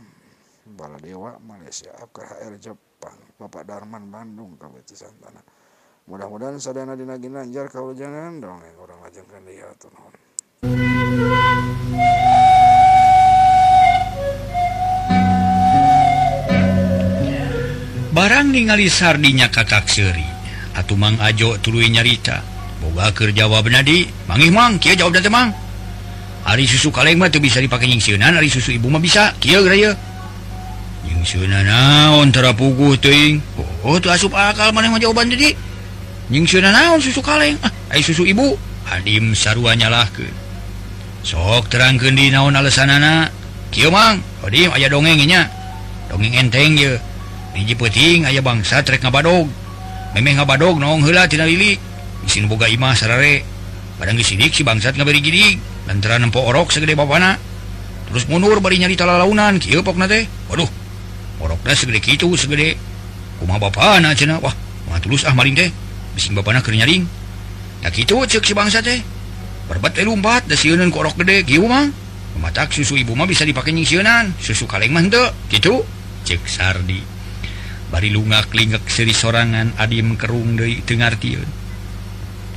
Baladewa 0.67 1.39
Malaysia 1.39 1.95
HR 1.95 2.59
Jepang 2.59 3.15
Bapak 3.39 3.63
Darman 3.63 4.11
Bandung 4.11 4.59
Kabupaten 4.59 4.99
Santana. 4.99 5.39
Mudah-mudahan 6.11 6.59
sadana 6.59 6.99
dina 6.99 7.15
ginanjar 7.15 7.71
kalau 7.71 7.95
jangan 7.95 8.43
dong 8.43 8.59
yang 8.59 8.75
orang 8.75 8.99
lajengkan 8.99 9.47
dia 9.47 9.71
tuh 9.79 9.95
barang 18.11 18.47
ningali 18.51 18.91
sardinya 18.91 19.47
kakak 19.47 19.87
seri 19.87 20.34
Atuh 20.75 20.99
Mang 20.99 21.15
Ajo 21.23 21.55
tulu 21.63 21.79
nyarita. 21.79 22.43
Boga 22.83 23.07
keur 23.15 23.31
jawab 23.31 23.71
nadi 23.71 24.11
mangih 24.27 24.51
Mang. 24.51 24.75
Kieu 24.77 24.93
jawab 24.93 25.15
teh 25.15 25.31
Mang. 25.31 25.55
Ari 26.45 26.69
susu 26.69 26.93
kaleng 26.93 27.17
mah 27.17 27.31
teu 27.31 27.41
bisa 27.41 27.57
dipake 27.57 27.89
nyingsieunan 27.89 28.37
ari 28.37 28.51
susu 28.51 28.75
ibu 28.75 28.91
mah 28.91 29.01
bisa. 29.01 29.33
Kieu 29.41 29.63
geura 29.63 29.95
nyingsieunan 31.05 31.65
naon 31.65 32.29
tara 32.29 32.53
puguh 32.53 32.97
oh 33.81 33.97
teu 33.97 34.09
asup 34.13 34.33
akal 34.37 34.69
mana 34.69 34.93
mah 34.93 35.01
jawaban 35.01 35.31
jadi 35.31 35.57
nyingsieunan 36.29 36.69
naon 36.69 37.01
susu 37.01 37.23
kaleng? 37.23 37.57
Ah 37.65 37.71
ai 37.89 38.05
susu 38.05 38.27
ibu. 38.27 38.53
Hadim 38.85 39.33
sarua 39.33 39.73
nyalahkeun. 39.73 40.45
Sok 41.25 41.73
terangkeun 41.73 42.13
di 42.13 42.29
naon 42.29 42.53
alesanana 42.53 43.33
kieu 43.73 43.89
Mang. 43.89 44.21
Hadim 44.45 44.69
aya 44.69 44.85
dongeng 44.85 45.23
nya 45.25 45.49
dongeng 46.11 46.37
enteng 46.37 46.77
ye 46.77 47.01
hiji 47.57 47.73
penting 47.73 48.29
aya 48.29 48.45
bangsa 48.45 48.85
trek 48.85 49.01
ngabadog. 49.01 49.49
memang 50.15 50.47
badog 50.47 50.79
nong 50.79 51.03
hela 51.03 51.27
tina 51.27 51.43
lili. 51.43 51.75
Isin 52.23 52.47
boga 52.47 52.71
imah 52.71 52.95
sarare. 52.95 53.43
Padang 53.99 54.15
gisidik 54.15 54.55
si 54.55 54.63
bangsat 54.63 54.95
ngaberi 54.95 55.19
gidig. 55.19 55.59
Lantaran 55.87 56.23
nempo 56.23 56.39
orok 56.39 56.71
segede 56.71 56.95
bapana. 56.95 57.35
Terus 58.07 58.25
mundur 58.31 58.57
bari 58.63 58.79
nyari 58.79 58.95
tala 58.95 59.19
launan 59.19 59.59
kieu 59.59 59.81
pokna 59.81 60.05
teh 60.05 60.29
waduh 60.47 60.69
orokna 61.41 61.75
segede 61.75 61.99
kitu 61.99 62.31
segede. 62.39 62.79
Kumaha 63.43 63.67
bapana 63.67 64.15
cenah 64.15 64.39
wah 64.39 64.55
mah 64.87 65.03
tulus 65.03 65.27
ah 65.27 65.35
maling 65.35 65.53
teh. 65.53 65.69
Bising 66.15 66.33
bapana 66.33 66.63
keur 66.63 66.73
nyaring. 66.73 67.03
Da 67.83 67.91
kitu 67.91 68.15
ceuk 68.25 68.45
si 68.47 68.55
bangsa 68.55 68.79
teh. 68.79 69.03
Berbat 69.67 69.97
teh 69.97 70.05
lumpat 70.07 70.47
da 70.47 70.55
sieuneun 70.55 70.89
ku 70.89 71.03
orok 71.03 71.19
gede. 71.21 71.43
Kieu 71.43 71.67
mah 71.67 71.85
mematak 72.39 72.71
susu 72.71 72.95
ibu 72.95 73.13
mah 73.13 73.27
bisa 73.27 73.43
dipake 73.43 73.75
nying 73.75 74.31
susu 74.39 74.63
kaleng 74.63 74.95
mah 74.95 75.03
henteu. 75.03 75.27
Kitu 75.51 75.83
ceuk 76.23 76.43
sardi. 76.47 77.14
bari 77.95 78.11
lunga 78.11 78.43
klingek 78.51 78.83
seri 78.91 79.15
sorangan 79.15 79.71
adim 79.79 80.19
kerung 80.19 80.59
deui 80.59 80.83
teu 80.83 80.99
ngartieun 80.99 81.47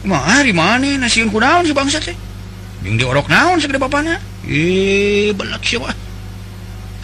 kumaha 0.03 0.43
ari 0.43 0.51
maneh 0.51 0.99
nasieun 0.99 1.31
ku 1.31 1.39
naon 1.39 1.63
si? 1.63 1.71
Bangsa 1.71 2.03
teh 2.03 2.19
jeung 2.83 2.99
diorok 2.99 3.31
naon 3.31 3.63
sagede 3.63 3.79
bapana 3.79 4.19
eh 4.51 5.31
belak 5.39 5.63
sia 5.63 5.79
mah 5.79 5.95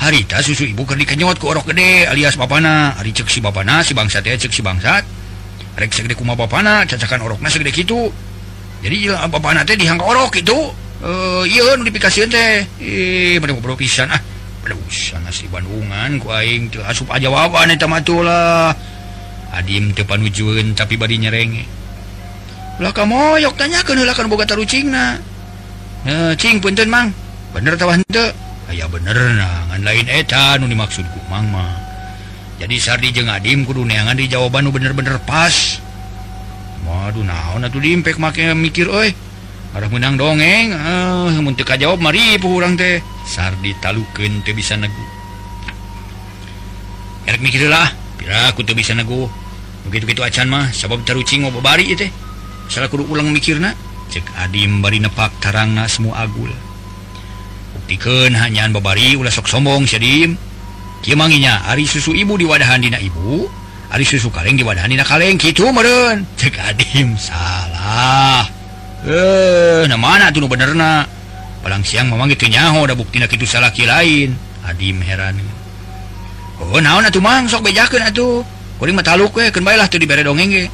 harita 0.02 0.42
susu 0.42 0.66
ibu 0.66 0.82
keur 0.82 0.98
dikenyot 0.98 1.38
ku 1.38 1.48
orok 1.48 1.70
gede 1.70 2.10
alias 2.10 2.36
bapana. 2.36 2.98
Ari 2.98 3.14
cek 3.14 3.30
si 3.30 3.40
bapana 3.40 3.80
si 3.80 3.94
bangsa 3.94 4.20
teh 4.20 4.36
cek 4.36 4.52
si 4.52 4.60
bangsat. 4.60 5.04
Rek 5.78 5.90
sagede 5.94 6.18
kumaha 6.18 6.44
bapana 6.44 6.84
cacakan 6.84 7.24
orokna 7.24 7.48
sagede 7.48 7.72
kitu. 7.72 8.12
Jadi 8.82 9.08
bapana 9.30 9.64
teh 9.64 9.78
dihangka 9.78 10.04
orok 10.04 10.34
kitu 10.36 10.58
eh 11.04 11.42
ieu 11.48 11.72
nu 11.78 11.86
dipikasieun 11.86 12.28
teh. 12.28 12.66
Eh 12.82 13.38
bari 13.40 13.54
ngobrol 13.54 13.78
pisan 13.78 14.10
ah. 14.10 14.20
si 15.34 15.50
Bandungan 15.50 16.22
kuing 16.22 16.70
asup 16.86 17.10
jawaban 17.18 17.72
lah. 18.24 18.74
Adim 19.54 19.94
tepanujun 19.94 20.74
tapi 20.74 20.98
bad 20.98 21.14
nyerenge. 21.14 21.62
Lah 22.82 22.90
kamu 22.90 23.38
yok 23.38 23.54
tanya 23.54 23.86
kenulakan 23.86 24.26
boga 24.26 24.50
tarucing 24.50 24.90
na 24.90 25.14
cing 26.34 26.58
punten 26.58 26.90
mang. 26.90 27.14
Bener 27.54 27.78
tawa 27.78 27.94
hente 27.94 28.34
aya 28.66 28.90
bener 28.90 29.14
nangan 29.14 29.78
lain 29.86 30.10
eta 30.10 30.58
nu 30.58 30.66
dimaksudku 30.66 31.22
mang 31.30 31.46
mah. 31.54 31.70
Jadi 32.58 32.78
Sardi 32.82 33.14
jeung 33.14 33.30
Adim 33.30 33.62
kudu 33.62 33.86
neangan 33.86 34.18
di 34.18 34.26
jawaban 34.26 34.66
nu 34.66 34.74
bener-bener 34.74 35.22
pas. 35.22 35.78
Waduh 36.82 37.22
naon 37.22 37.62
atuh 37.62 37.78
diimpek 37.78 38.18
make 38.18 38.42
mikir 38.58 38.90
oi 38.90 39.14
ada 39.74 39.90
menang 39.90 40.14
dongeng. 40.14 40.70
Ah, 40.70 41.34
Mun 41.34 41.58
untuk 41.58 41.66
jawab 41.66 41.98
Mari 41.98 42.38
urang 42.38 42.78
teh. 42.78 43.02
Sardi 43.26 43.74
taluken 43.82 44.46
tuh 44.46 44.54
bisa 44.54 44.78
negu. 44.78 45.04
Erek 47.26 47.42
mikirlah 47.42 47.90
pira 48.14 48.54
aku 48.54 48.62
tuh 48.62 48.78
bisa 48.78 48.94
negu. 48.94 49.26
Begitu-gitu 49.90 50.22
acan 50.22 50.48
mah 50.48 50.70
sabab 50.72 51.02
terucing 51.04 51.44
mau 51.44 51.52
bebari 51.52 51.92
itu 51.92 52.08
salah 52.72 52.88
kudu 52.88 53.04
ulang 53.12 53.28
mikirna 53.28 53.76
cek 54.08 54.24
adim 54.40 54.80
bari 54.80 54.96
nepak 55.02 55.32
tarangna 55.42 55.84
semua 55.90 56.24
agul. 56.24 56.48
Buktikan 57.76 58.32
hanyaan 58.32 58.72
babari 58.72 59.18
ulah 59.18 59.28
sok 59.28 59.50
sombong 59.50 59.84
sedim 59.84 60.40
kieu 61.04 61.18
manginya 61.18 61.68
ari 61.68 61.84
susu 61.84 62.16
ibu 62.16 62.40
di 62.40 62.48
wadahan 62.48 62.80
dina 62.80 62.96
ibu 62.96 63.44
ari 63.92 64.08
susu 64.08 64.32
kaleng 64.32 64.56
di 64.56 64.64
wadahan 64.64 64.88
dina 64.88 65.04
kaleng 65.04 65.36
kitu 65.36 65.68
meureun. 65.68 66.24
Cek 66.40 66.56
adim 66.60 67.18
salah. 67.20 68.53
eh 69.04 69.96
mana 70.00 70.32
tuh 70.32 70.48
benerna? 70.48 71.04
Palang 71.64 71.84
siang 71.84 72.12
memang 72.12 72.28
itunyaho 72.28 72.84
udah 72.84 72.96
bukti 72.96 73.20
itu 73.20 73.46
salah 73.48 73.72
lain. 73.72 74.36
Adim 74.64 75.00
heran 75.04 75.36
Oh 76.60 76.80
naon 76.80 77.04
atuh 77.04 77.20
mang? 77.20 77.44
Sok 77.48 77.68
bejakeun 77.68 78.04
atuh 78.04 78.44
kuring 78.80 78.96
mah 78.96 79.06
taluk 79.06 79.32
we 79.36 79.48
keun 79.52 79.64
bae 79.64 79.76
lah 79.78 79.86
tuh 79.86 80.02
dibere 80.02 80.26
dongeng 80.26 80.50
ge 80.50 80.66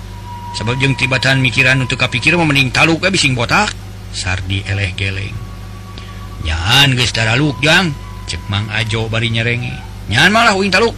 sabab 0.56 0.80
jeung 0.80 0.96
tibatan 0.98 1.38
mikiran 1.38 1.78
untuk 1.78 2.00
kapikir 2.00 2.34
mah 2.34 2.46
mending 2.46 2.70
taluk 2.70 3.02
we 3.02 3.10
bising 3.10 3.34
botak. 3.34 3.74
Sardi 4.10 4.62
eleh 4.66 4.90
geleng. 4.98 5.34
Nyaan 6.46 6.98
geus 6.98 7.14
taluk 7.14 7.58
jang. 7.62 7.94
Cek 8.30 8.46
mang 8.46 8.66
ajo 8.70 9.10
bari 9.10 9.30
nyerenge 9.30 9.74
nyahan 10.10 10.30
malah 10.30 10.54
uing 10.54 10.70
taluk. 10.70 10.94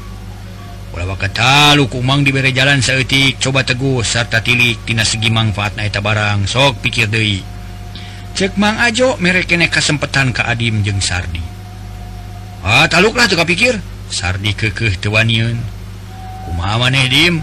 Umang 2.03 2.21
diberre 2.27 2.53
jalan 2.53 2.85
seetik 2.85 3.41
coba 3.41 3.65
teguh 3.65 4.05
sarta 4.05 4.45
tiliktina 4.45 5.09
segi 5.09 5.33
manfaat 5.33 5.73
naeta 5.79 6.05
barang. 6.05 6.45
Sok 6.45 6.85
pikir 6.85 7.09
Dei 7.09 7.41
cek 8.33 8.57
mang 8.61 8.81
Ajo 8.81 9.17
merekene 9.21 9.73
kesempatan 9.73 10.37
ke 10.37 10.45
Adim 10.45 10.85
jeung 10.85 11.01
Sardi. 11.01 11.41
Ah, 12.65 12.89
taluklah 12.89 13.29
tuh 13.29 13.41
pikir. 13.45 13.81
Sardi 14.13 14.53
kekeh 14.53 15.01
Kumaha 15.01 16.77
maneh 16.77 17.07
Dim? 17.09 17.41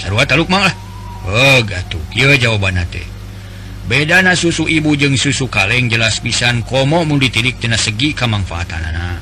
Sarua 0.00 0.26
taluk 0.26 0.48
malah 0.50 0.72
oh, 1.28 1.60
gatuh. 1.62 2.02
Jawaban 2.16 2.82
teh. 2.88 3.04
Bedana 3.86 4.34
susu 4.34 4.66
ibu 4.66 4.96
jeung 4.98 5.14
susu 5.14 5.46
kaleng 5.46 5.86
jelas 5.86 6.18
pisan. 6.18 6.66
Komo 6.66 7.06
mu 7.06 7.20
ditiliktina 7.20 7.78
segi 7.78 8.16
kemanfaatan 8.16 8.82
anak 8.82 9.18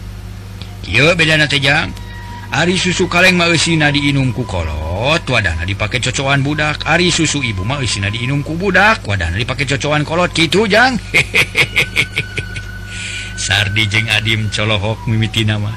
bedana 0.89 1.45
teh 1.45 1.61
jang. 1.61 2.08
Ari 2.49 2.81
susu 2.81 3.13
kaleng 3.13 3.37
maina 3.37 3.93
diinungku 3.93 4.49
kolot 4.49 5.21
wadahna 5.29 5.69
dipakai 5.69 6.01
cocoan 6.01 6.41
budak. 6.41 6.81
Ari 6.89 7.13
susu 7.13 7.45
ibu 7.45 7.61
mauina 7.61 8.09
diinum 8.09 8.41
ku 8.41 8.57
budak 8.57 9.05
wadahna 9.05 9.37
dipakai 9.37 9.69
cocoan 9.69 10.01
kolot. 10.01 10.33
Gitu 10.33 10.65
jang. 10.65 10.97
Sardi 13.45 13.85
jeng 13.93 14.09
Adim 14.09 14.49
colohok 14.49 15.05
mimiti 15.05 15.45
nama. 15.45 15.77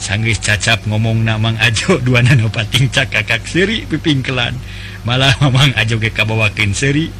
Sanggris 0.00 0.40
cacap 0.40 0.88
ngomong 0.88 1.28
namang 1.28 1.60
ajo 1.60 2.00
dua 2.06 2.24
nanopating 2.24 2.88
cakakak 2.88 3.44
seri 3.44 3.84
piping 3.84 4.24
kelan 4.24 4.56
malah 5.04 5.36
mamang 5.44 5.76
ajo 5.76 6.00
ke 6.00 6.14
kabawakin 6.14 6.72
seri 6.72 7.10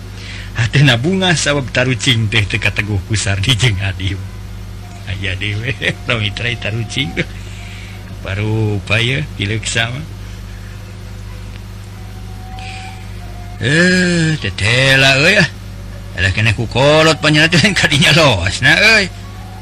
hatena 0.57 0.97
bunga 0.97 1.37
sabab 1.37 1.69
tarucing 1.75 2.31
teh 2.33 2.47
teka 2.47 2.73
teguh 2.73 3.05
ku 3.05 3.13
Sardi 3.13 3.53
jeng 3.53 3.77
Adim. 3.85 4.17
Ayah 5.13 5.37
dewe 5.37 5.77
rongitrai 6.09 6.57
tarucing. 6.57 7.13
baru 8.23 8.83
upaya 8.83 9.23
pilek 9.39 9.65
sama 9.67 10.03
eh 13.63 14.39
tetela 14.39 15.19
euy 15.23 15.39
ah. 15.39 15.49
Ada 16.19 16.35
kena 16.35 16.51
ku 16.51 16.67
kolot 16.67 17.23
panjana 17.23 17.47
teh 17.47 17.63
kadinya 17.79 18.11
los 18.15 18.59
nah 18.63 18.75
euy 18.75 19.07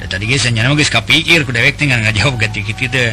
tadi 0.06 0.24
geus 0.28 0.46
nyana 0.48 0.72
mah 0.72 0.76
geus 0.78 0.92
kapikir 0.92 1.44
ku 1.44 1.52
dewek 1.52 1.76
teh 1.76 1.88
ngajawab 1.88 2.36
ganti 2.42 2.64
kitu 2.64 2.88
teh 2.88 3.12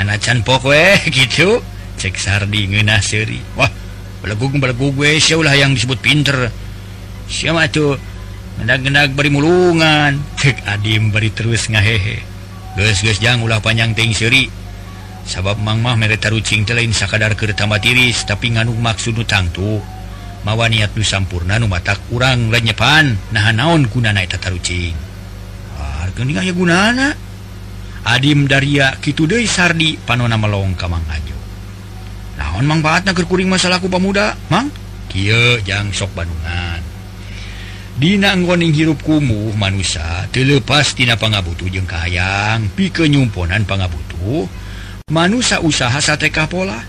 ngan 0.00 0.16
can 0.16 0.40
pok 0.40 0.64
we 0.64 0.96
gitu. 1.16 1.60
Cek 2.00 2.16
sardi 2.16 2.64
ngeunah 2.64 3.04
seuri 3.04 3.44
wah 3.60 3.68
belegug 4.24 4.56
belegug 4.56 4.96
we 4.96 5.16
eh, 5.16 5.20
sia 5.20 5.36
ulah 5.36 5.52
yang 5.52 5.76
disebut 5.76 6.00
pinter. 6.00 6.48
Sia 7.28 7.52
mah 7.52 7.68
tuh 7.68 8.00
gendak-gendak 8.56 9.12
beri 9.12 9.28
mulungan. 9.28 10.16
Cek 10.40 10.64
adim 10.64 11.12
beri 11.12 11.28
terus 11.28 11.68
ngahehe. 11.68 12.24
Geus 12.80 13.04
geus 13.04 13.20
jang 13.20 13.44
ulah 13.44 13.60
panjang 13.60 13.92
ting 13.92 14.16
seuri 14.16 14.48
sabab 15.30 15.62
Mamah 15.62 15.94
mereta 15.94 16.26
rucing 16.26 16.66
telain 16.66 16.90
sakadar 16.90 17.38
kertama 17.38 17.78
tiris 17.78 18.26
tapi 18.26 18.50
nganu 18.50 18.74
maksud 18.74 19.14
tangtu 19.30 19.78
mawa 20.42 20.66
niat 20.66 20.90
nu 20.98 21.06
sampurna 21.06 21.62
nu 21.62 21.70
matak 21.70 22.02
urang 22.10 22.50
lenyepan 22.50 23.14
nahan 23.30 23.62
naon 23.62 23.86
gunana 23.86 24.26
eta 24.26 24.42
tarucing 24.42 24.98
ah, 25.78 26.02
harga 26.02 26.26
ninggah 26.26 26.42
ya 26.42 26.50
gunana. 26.50 27.08
Adim 28.00 28.48
daria 28.48 28.96
kitu 28.96 29.28
deui 29.28 29.44
sardi 29.44 30.00
panona 30.00 30.40
melong 30.40 30.72
ka 30.72 30.88
Mang 30.88 31.04
Ajo. 31.12 31.36
Naon 32.40 32.64
mang 32.64 32.80
baatna 32.80 33.12
keur 33.12 33.28
kuring 33.28 33.52
masalahku 33.52 33.92
pamuda 33.92 34.32
mang? 34.48 34.72
Kieu 35.10 35.60
jang 35.66 35.90
sok 35.90 36.14
bandungan 36.14 36.80
Dina 38.00 38.32
anggoning 38.32 38.72
hirup 38.72 39.04
kumuh 39.04 39.52
manusia 39.58 40.24
terlepas 40.32 40.96
tina 40.96 41.20
pangabutu 41.20 41.68
jeung 41.68 41.84
kahayang 41.84 42.72
pikenyumponan 42.72 43.68
pangabutu 43.68 44.48
manusia 45.10 45.60
usaha 45.60 45.98
satekah 45.98 46.48
pola. 46.48 46.80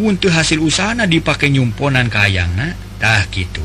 Untuk 0.00 0.32
hasil 0.32 0.64
usahana 0.64 1.04
dipakai 1.04 1.52
kahayangna 1.52 2.72
tah 2.96 3.24
gitu. 3.28 3.64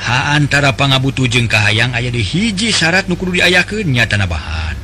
Ha 0.00 0.32
antara 0.32 0.72
pangabutu 0.72 1.28
jeng 1.28 1.44
kahayang 1.44 1.92
aya 1.92 2.08
di 2.08 2.24
hiji 2.24 2.72
syarat 2.72 3.04
nukur 3.04 3.36
diayaknya 3.36 4.08
tanah 4.08 4.24
bahan 4.24 4.76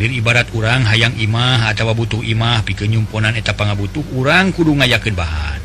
Lir 0.00 0.08
ibarat 0.08 0.48
urang 0.56 0.88
hayang 0.88 1.12
imah 1.20 1.68
atau 1.68 1.92
butuh 1.92 2.24
imah 2.24 2.64
pi 2.64 2.72
kenyumponan 2.72 3.36
eta 3.36 3.52
pangabutuh 3.52 4.00
urang 4.16 4.48
kudu 4.48 4.72
ngayakeun 4.72 5.12
bahan. 5.12 5.60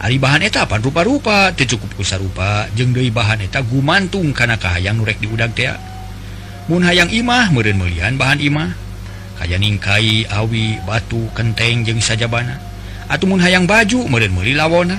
Ari 0.00 0.16
bahan 0.16 0.48
etapan 0.48 0.80
rupa-rupa 0.80 1.52
tercukup 1.52 1.92
kusa 1.92 2.16
rupa 2.16 2.72
jeng 2.72 2.96
deui 2.96 3.12
bahan 3.12 3.44
eta 3.44 3.60
gumantung 3.60 4.32
karena 4.32 4.56
kahayang 4.56 4.96
nurek 4.96 5.20
diudang 5.20 5.52
tea. 5.52 5.76
Mun 6.72 6.88
hayang 6.88 7.12
imah 7.12 7.52
meren 7.52 7.76
melihan 7.76 8.16
bahan 8.16 8.40
imah. 8.40 8.83
kayaningkai 9.40 10.30
awi 10.30 10.78
batu 10.86 11.30
kenteng 11.34 11.82
jeung 11.82 12.02
sajabana. 12.02 12.60
Atmun 13.10 13.42
hayang 13.42 13.68
baju 13.68 14.06
meri 14.08 14.54
lawona. 14.56 14.98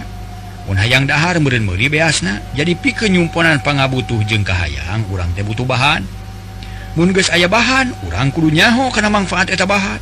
Pun 0.66 0.78
hayang 0.78 1.06
dahar 1.06 1.38
meri 1.40 1.88
beasna. 1.90 2.42
Jadi 2.58 2.74
pi 2.78 2.94
kenyumponan 2.96 3.62
pangabutuh 3.62 4.22
jeung 4.26 4.44
kahayang 4.44 5.06
urang 5.14 5.30
teh 5.34 5.46
butuh 5.46 5.66
bahan. 5.66 6.06
Munges 6.96 7.28
aya 7.28 7.52
bahan 7.52 7.92
urang 8.08 8.32
kudu 8.32 8.52
nyaho 8.52 8.88
karena 8.92 9.12
manfaat 9.12 9.52
eta 9.52 9.68
bahan. 9.68 10.00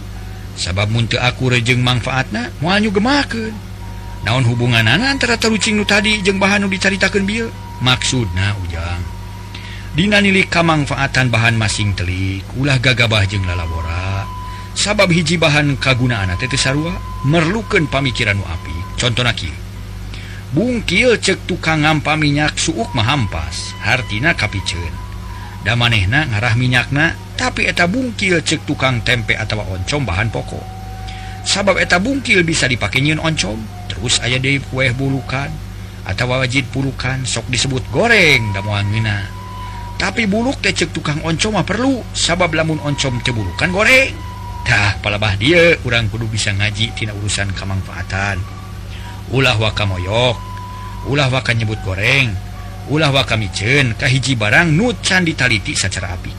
Sabab 0.53 0.93
muntah 0.93 1.25
aku 1.25 1.49
rejeng 1.49 1.81
manfaatna 1.81 2.53
muanyu 2.61 2.93
gemaken 2.93 3.49
naon 4.21 4.45
hubungan 4.45 4.85
antara 4.85 5.33
terucing 5.33 5.81
nu 5.81 5.83
tadi 5.83 6.21
jeung 6.21 6.37
bahanu 6.37 6.69
dicaritakan 6.69 7.25
bil 7.25 7.49
maksudna 7.81 8.53
ujang. 8.61 9.12
Dina 9.93 10.17
nilik 10.17 10.49
kamangfaatan 10.49 11.29
bahan 11.29 11.53
masing 11.53 11.93
telik. 11.93 12.41
Ulah 12.57 12.81
gagabah 12.81 13.29
jeng 13.29 13.45
lalabora. 13.45 14.25
Sabab 14.73 15.13
hiji 15.13 15.37
bahan 15.37 15.77
kagunaan 15.77 16.33
tete 16.33 16.57
sarua 16.57 16.97
merluken 17.29 17.85
pamikiran 17.85 18.41
api. 18.41 18.73
Contoh 18.97 19.21
naki 19.21 19.53
bungkil 20.49 21.21
cek 21.21 21.45
tukang 21.45 21.85
ngampa 21.85 22.17
minyak 22.17 22.57
suuk 22.57 22.89
mahampas 22.97 23.77
hartina 23.85 24.33
kapicen. 24.33 24.89
Da 25.61 25.77
manehna 25.77 26.25
ngarah 26.25 26.57
minyakna 26.57 27.13
tapi 27.37 27.69
eta 27.69 27.85
bungkil 27.85 28.41
cek 28.41 28.65
tukang 28.65 29.05
tempe 29.05 29.37
atau 29.37 29.61
oncom 29.61 30.09
bahan 30.09 30.33
pokok. 30.33 30.65
Sabab 31.45 31.77
eta 31.77 32.01
bungkil 32.01 32.41
bisa 32.41 32.65
dipakai 32.65 32.97
nyiun 32.97 33.21
oncom 33.21 33.61
terus 33.93 34.17
aya 34.25 34.41
di 34.41 34.57
kueh 34.57 34.89
bulukan 34.97 35.53
atau 36.09 36.33
wajid 36.33 36.65
pulukan 36.73 37.21
sok 37.29 37.45
disebut 37.53 37.85
goreng 37.93 38.57
da 38.57 38.65
muangina 38.65 39.42
tapi 40.03 40.27
buluk 40.27 40.59
kecek 40.59 40.91
tukang 40.91 41.23
oncoma 41.23 41.63
perlu. 41.63 42.03
Sabab 42.11 42.51
lamun 42.51 42.75
oncom 42.83 43.23
cebulukan 43.23 43.71
gorengtah 43.71 44.99
palabah 44.99 45.39
dia 45.39 45.79
kurang 45.79 46.11
kudu 46.11 46.27
bisa 46.27 46.51
ngaji 46.51 46.91
tina 46.91 47.15
urusan 47.15 47.55
kemanfaatan 47.55 48.43
ulah 49.31 49.55
waka 49.55 49.87
moyok 49.87 50.35
ulah 51.07 51.31
waka 51.31 51.55
nyebut 51.55 51.79
goreng 51.87 52.35
ulah 52.91 53.15
waka 53.15 53.39
micen 53.39 53.95
kahiji 53.95 54.35
barang 54.35 54.75
nucan 54.75 55.23
ditaliti 55.23 55.71
secara 55.71 56.19
api. 56.19 56.35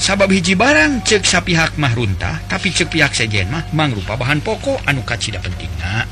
Sabab 0.00 0.32
hiji 0.32 0.56
barang 0.56 1.04
cek 1.04 1.28
sapihak 1.28 1.76
mah 1.76 1.92
runtah 1.92 2.40
tapi 2.48 2.72
cek 2.72 2.88
pihak 2.88 3.12
sejen 3.12 3.52
mah 3.52 3.68
mangrupa 3.76 4.16
bahan 4.16 4.40
pokok 4.40 4.88
anu 4.88 5.04
kacida 5.04 5.44
pentingna. 5.44 6.08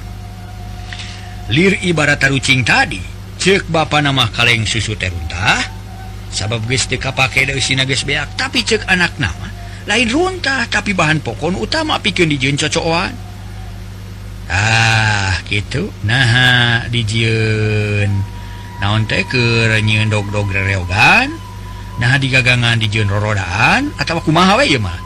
Lir 1.48 1.80
ibarat 1.80 2.20
tarucing 2.20 2.68
tadi 2.68 3.00
cek 3.40 3.72
ba 3.72 3.88
nama 4.04 4.28
kaleng 4.28 4.68
susu 4.68 4.92
teruntah 5.00 5.69
sabab 6.30 6.62
kapakak 6.98 7.50
tapi 8.38 8.58
cek 8.62 8.86
anak 8.86 9.12
nama 9.18 9.50
lain 9.90 10.08
runtah 10.08 10.70
tapi 10.70 10.94
bahan 10.94 11.18
pokon 11.18 11.59
utama 11.59 11.98
pikir 11.98 12.28
dijun 12.30 12.55
cocokan 12.55 13.12
ah 14.50 15.34
gitu. 15.46 15.94
Nah 16.07 16.86
dijun 16.90 18.11
naon 18.82 19.07
teh 19.07 19.22
ke 19.26 19.66
nyiun 19.82 20.11
dog-dog 20.11 20.50
reogan 20.50 21.30
nah 22.00 22.16
di 22.16 22.32
gagangan 22.32 22.80
dijun 22.80 23.07
rorodaan 23.07 23.92
atau 24.00 24.18
aku 24.18 24.32
mahawe 24.32 24.64
ya 24.64 24.80
mah? 24.80 24.98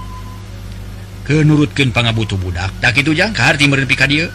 Kenurutkeun 1.25 1.93
pangabutuh 1.93 2.37
budak 2.37 2.73
tak 2.81 3.01
itu 3.01 3.17
jang 3.17 3.33
kaharti 3.33 3.65
timur 3.65 3.81
pika 3.89 4.05
dieu. 4.05 4.29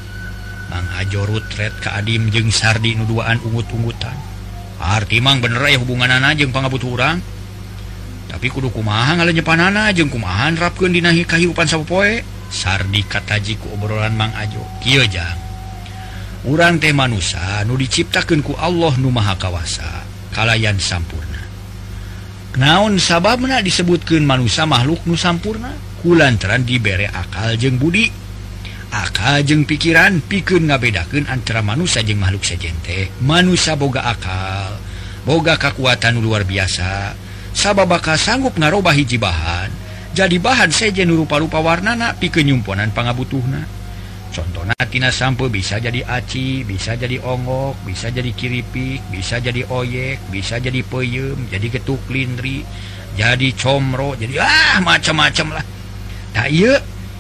Mang 0.70 0.86
Ajo 1.02 1.26
rutret 1.26 1.74
ka 1.82 1.98
Adim 1.98 2.30
jeung 2.30 2.54
Sardi 2.54 2.94
nuduaan 2.94 3.42
ungut-ungutan. 3.42 4.29
Artimang 4.80 5.44
bener 5.44 5.60
ya 5.68 5.78
hubungan 5.78 6.08
anjeng 6.08 6.56
pangabutuh 6.56 6.90
urang. 6.96 7.20
Tapi 8.32 8.48
kudu 8.48 8.72
kumaha 8.72 9.20
nyepanana 9.20 9.92
jeung 9.92 10.08
kumahan 10.08 10.56
rapkeun 10.56 10.96
dina 10.96 11.12
kahirupan 11.12 11.68
sapopoe. 11.68 12.24
Sardi 12.50 13.06
kataji 13.06 13.62
ku 13.62 13.70
obrolan 13.78 14.18
Mang 14.18 14.34
Ajo. 14.34 14.64
Kieu 14.82 15.06
jang 15.06 15.50
urang 16.48 16.80
teh 16.80 16.96
manusia 16.96 17.68
nu 17.68 17.76
diciptakeun 17.76 18.40
ku 18.40 18.56
Allah 18.56 18.96
nu 18.96 19.12
maha 19.12 19.36
kawasa. 19.36 20.08
Kalayan 20.32 20.80
sampurna. 20.80 21.42
Naon 22.56 23.02
sababna 23.02 23.60
disebutkeun 23.60 24.24
manusia 24.24 24.64
makhluk 24.64 25.04
nu 25.04 25.20
sampurna? 25.20 25.74
Kulantaran 26.00 26.64
dibere 26.64 27.12
akal 27.12 27.60
jeng 27.60 27.76
budi. 27.76 28.08
akal 28.90 29.46
jeung 29.46 29.64
pikiran 29.70 30.22
pikir 30.26 30.62
ngabedakan 30.66 31.30
antara 31.30 31.62
manusia 31.62 32.02
jeung 32.02 32.22
makhluk 32.22 32.42
sejente 32.42 33.14
manusia 33.22 33.78
boga 33.78 34.10
akal 34.10 34.82
boga 35.24 35.56
kekuatan 35.62 36.18
luar 36.18 36.48
biasa. 36.48 37.14
Sabab 37.50 37.90
bakal 37.90 38.16
sanggup 38.16 38.56
ngaroba 38.62 38.94
hiji 38.94 39.18
bahan 39.18 39.70
jadi 40.14 40.38
bahan 40.38 40.70
sejen 40.70 41.10
rupa-rupa 41.14 41.62
warnana 41.62 42.14
pikenyumponan 42.18 42.94
pangabutuhna. 42.94 43.66
Contohtina 44.30 45.10
sampo 45.10 45.50
bisa 45.50 45.82
jadi 45.82 46.06
aci 46.06 46.62
bisa 46.62 46.94
jadi 46.94 47.18
ongok 47.18 47.82
bisa 47.90 48.14
jadi 48.14 48.30
kiripik 48.30 49.02
bisa 49.10 49.42
jadi 49.42 49.66
oyek 49.66 50.22
bisa 50.30 50.62
jadi 50.62 50.86
peyem 50.86 51.50
jadi 51.50 51.68
getuk 51.74 52.06
lindri 52.14 52.62
jadi 53.18 53.50
comro 53.58 54.14
jadi 54.14 54.38
ah 54.38 54.78
macam-macam 54.86 55.58
lah. 55.58 55.66
Tak 56.30 56.46
nah, 56.46 56.78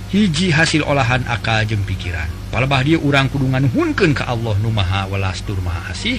hiji 0.09 0.49
hasil 0.49 0.81
olahan 0.85 1.21
akal 1.29 1.61
jeung 1.65 1.85
pikiran. 1.85 2.27
Palebah 2.49 2.81
dia 2.81 2.97
urang 2.97 3.29
kudungan 3.29 3.69
hunken 3.69 4.17
ke 4.17 4.25
Allah 4.25 4.57
Numaha 4.57 5.05
walastur 5.05 5.57
Maha 5.61 5.93
asih. 5.93 6.17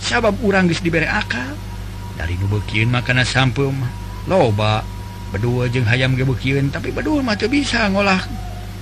Sabab 0.00 0.36
urang 0.44 0.68
guys 0.68 0.84
diberre 0.84 1.08
akal. 1.08 1.56
Dari 2.20 2.36
nubekin 2.36 2.92
makanan 2.92 3.24
sampem 3.24 3.72
loba 4.28 4.84
berdua 5.32 5.72
jeung 5.72 5.88
hayam 5.88 6.12
gebekin 6.12 6.68
tapi 6.68 6.92
berdua 6.92 7.24
mata 7.24 7.48
bisa 7.48 7.88
ngolah 7.88 8.20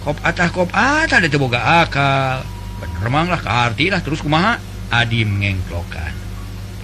kop 0.02 0.18
atah 0.26 0.50
kop 0.50 0.74
atah 0.74 1.22
ada 1.22 1.38
boga 1.38 1.86
akal. 1.86 2.42
Benermanglah 2.82 3.38
keartilah 3.42 4.02
terus 4.02 4.22
kumaha? 4.22 4.58
Adim 4.90 5.38
ngengklokan. 5.38 6.14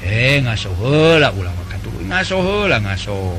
Eh 0.04 0.38
ngaso 0.44 0.70
heula 0.78 1.32
ulang 1.34 1.54
makan 1.58 1.78
tuh. 1.82 1.90
Ngaso 2.06 2.36
heula 2.38 2.76
ngaso. 2.78 3.34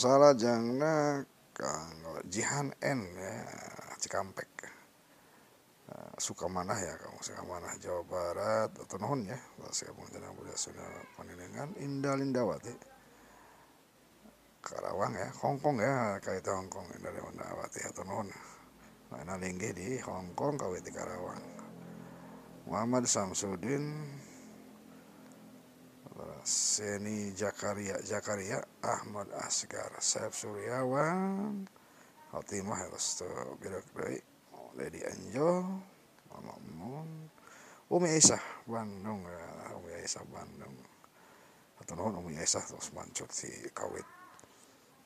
Salah 0.00 0.32
jangna 0.32 1.20
jihan 2.32 2.72
n 2.80 3.00
ya 3.20 3.36
cikampek. 4.00 4.48
Uh, 5.90 6.14
suka 6.16 6.48
mana 6.48 6.72
ya 6.78 6.96
kamu 6.96 7.20
suka 7.20 7.44
mana 7.44 7.68
Jawa 7.76 8.00
Barat 8.08 8.70
atau 8.80 8.96
non 8.96 9.28
ya. 9.28 9.36
Saya 9.68 9.92
pengajaran 9.92 10.32
budaya 10.32 10.56
sudah 10.56 10.88
panenengan 11.20 11.68
Indah 11.84 12.16
Lindawati. 12.16 12.72
Karawang 14.64 15.12
ya 15.20 15.28
Hongkong 15.44 15.84
ya 15.84 16.16
kayak 16.24 16.48
Hongkong 16.48 16.88
Indah 16.96 17.12
Lindawati 17.12 17.84
atau 17.84 18.08
non 18.08 18.32
linggi 19.36 19.76
di 19.76 20.00
Hongkong 20.00 20.56
kawit 20.56 20.80
di 20.80 20.96
Karawang. 20.96 21.44
Muhammad 22.70 23.04
Samsudin 23.04 23.84
Seni 26.44 27.32
Jakaria 27.36 28.00
Jakaria 28.00 28.64
Ahmad 28.82 29.28
Asgar 29.44 29.92
Saif 30.00 30.32
Suryawan 30.32 31.68
Hatimah 32.32 32.88
Restu 32.88 33.28
Birak 33.60 33.84
Dai 33.92 34.18
Lady 34.78 35.02
Anjo 35.04 35.66
Mama 36.30 36.54
Mun 36.78 37.28
Umi 37.90 38.06
Aisyah 38.06 38.38
Bandung 38.70 39.26
ya 39.26 39.74
Umi 39.74 39.90
Aisyah 39.98 40.24
Bandung. 40.30 40.76
Atau 41.82 41.98
non 41.98 42.22
Umi 42.22 42.38
Aisyah 42.38 42.62
terus 42.62 42.94
mancur 42.94 43.26
si 43.34 43.50
kawit 43.74 44.06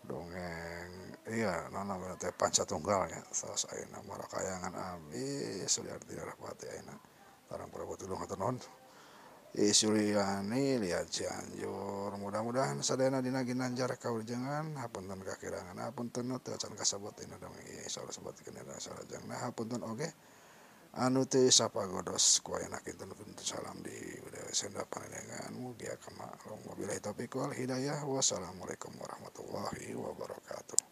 dongeng. 0.05 1.17
Iya 1.25 1.73
nana 1.73 1.97
teh 2.21 2.29
panca 2.37 2.69
tunggal 2.69 3.09
ya 3.09 3.25
saus 3.33 3.65
aina 3.73 4.05
marakayangan 4.05 4.77
abi 4.77 5.65
suliarti 5.65 6.13
rahpati 6.21 6.67
aina. 6.77 6.93
Tarang 7.49 7.73
prabu 7.73 7.97
tulung 7.97 8.21
atau 8.21 8.37
non 8.37 8.61
Suryani 9.55 10.83
lihat 10.83 11.07
Cianjur. 11.15 12.11
Mudah-mudahan 12.19 12.83
sadana 12.83 13.23
dina 13.23 13.47
ginanjar 13.47 13.95
kaujengan 14.03 14.75
hapunten 14.83 15.23
kakirangan 15.23 15.79
hapunten 15.79 16.27
tecan 16.43 16.75
kasebut 16.75 17.15
ini 17.23 17.39
dong. 17.39 17.55
Iya 17.63 17.87
salah 17.87 18.11
sebut 18.11 18.35
kene 18.43 18.67
sarajang 18.83 19.23
nah 19.31 19.39
hapunten 19.47 19.87
oge. 19.87 20.11
Anu 20.99 21.27
teh 21.31 21.51
sapagodos 21.55 22.43
ku 22.43 22.59
enak 22.59 22.83
itu 22.87 23.07
salam 23.47 23.79
di 23.83 23.95
budaya 24.27 24.51
senda 24.51 24.83
panenengan. 24.87 25.55
Mugi 25.55 25.87
kama 26.03 26.27
wabillahi 26.67 26.99
taufiq 26.99 27.39
wal 27.39 27.55
hidayah. 27.55 28.03
Wassalamualaikum 28.03 28.91
warahmatullahi 28.99 29.95
wabarakatuh 29.95 30.83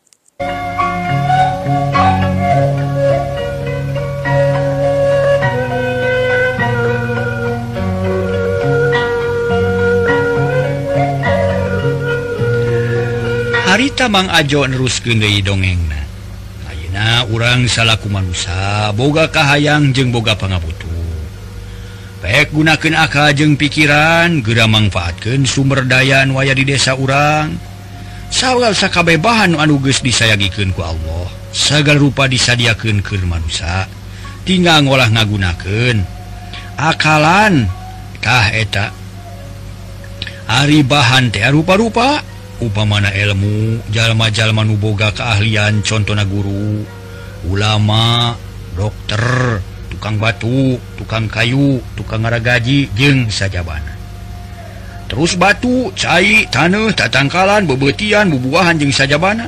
harita 13.72 14.04
Mang 14.04 14.28
Ajo 14.28 14.68
neruskenei 14.68 15.40
dongeng 15.40 15.80
Ayeuna 16.68 17.24
urang 17.32 17.64
salaku 17.64 18.12
manusia 18.12 18.92
boga 18.92 19.32
kahayang 19.32 19.96
jeung 19.96 20.12
boga 20.12 20.36
pangabutu 20.36 20.92
baik 22.20 22.52
gunakan 22.52 23.08
akal 23.08 23.32
jeung 23.32 23.56
pikiran 23.56 24.44
gera 24.44 24.68
manfaatkan 24.68 25.48
sumber 25.48 25.88
dayaan 25.88 26.36
waya 26.36 26.52
di 26.52 26.68
desa 26.68 26.92
urang. 26.94 27.56
Sawwalsakabeh 28.32 29.16
bahan 29.16 29.56
anuges 29.56 30.04
disayagikan 30.04 30.72
ku 30.76 30.84
Allah 30.84 31.32
segal 31.52 31.96
rupa 31.96 32.28
disadiakan 32.28 33.00
ke 33.00 33.20
manusia 33.24 33.88
tinggal 34.44 34.84
ngolah 34.84 35.08
ngagunaken 35.12 36.04
akalan 36.76 37.68
kah 38.20 38.48
eta 38.52 38.92
hari 40.48 40.80
bahan 40.84 41.28
teh 41.28 41.44
rupa-rupa 41.48 42.31
upamana 42.62 43.10
ilmu 43.10 43.82
jalma-jalma 43.90 44.62
nuboga 44.62 45.10
keahlian 45.10 45.82
contohna 45.82 46.22
guru. 46.22 46.86
Ulama 47.50 48.38
dokter 48.78 49.58
tukang 49.92 50.16
batu 50.16 50.80
tukang 50.96 51.28
kayu 51.28 51.82
tukang 51.98 52.24
ngara 52.24 52.40
gaji 52.40 52.88
jeng 52.96 53.28
sajabana 53.28 53.92
terus 55.12 55.36
batu 55.36 55.92
cair 55.92 56.48
tanah 56.48 56.88
tatangkalan 56.96 57.68
bebetian 57.68 58.32
bubuahan 58.32 58.80
jeng 58.80 58.88
sajabana 58.88 59.44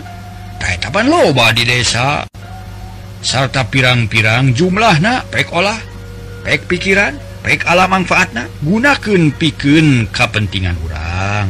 tapan 0.60 1.08
loba 1.08 1.52
di 1.56 1.64
desa. 1.64 2.28
Sarta 3.24 3.64
pirang-pirang 3.64 4.52
jumlah 4.52 5.00
na 5.00 5.24
pek 5.24 5.48
olah 5.48 5.80
pek 6.44 6.68
pikiran 6.68 7.16
pek 7.40 7.64
alam 7.64 7.88
manfaatna 7.96 8.44
gunakan 8.60 9.32
pikun 9.32 10.12
kepentingan 10.12 10.76
orang 10.84 11.48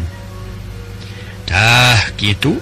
gitu 2.16 2.58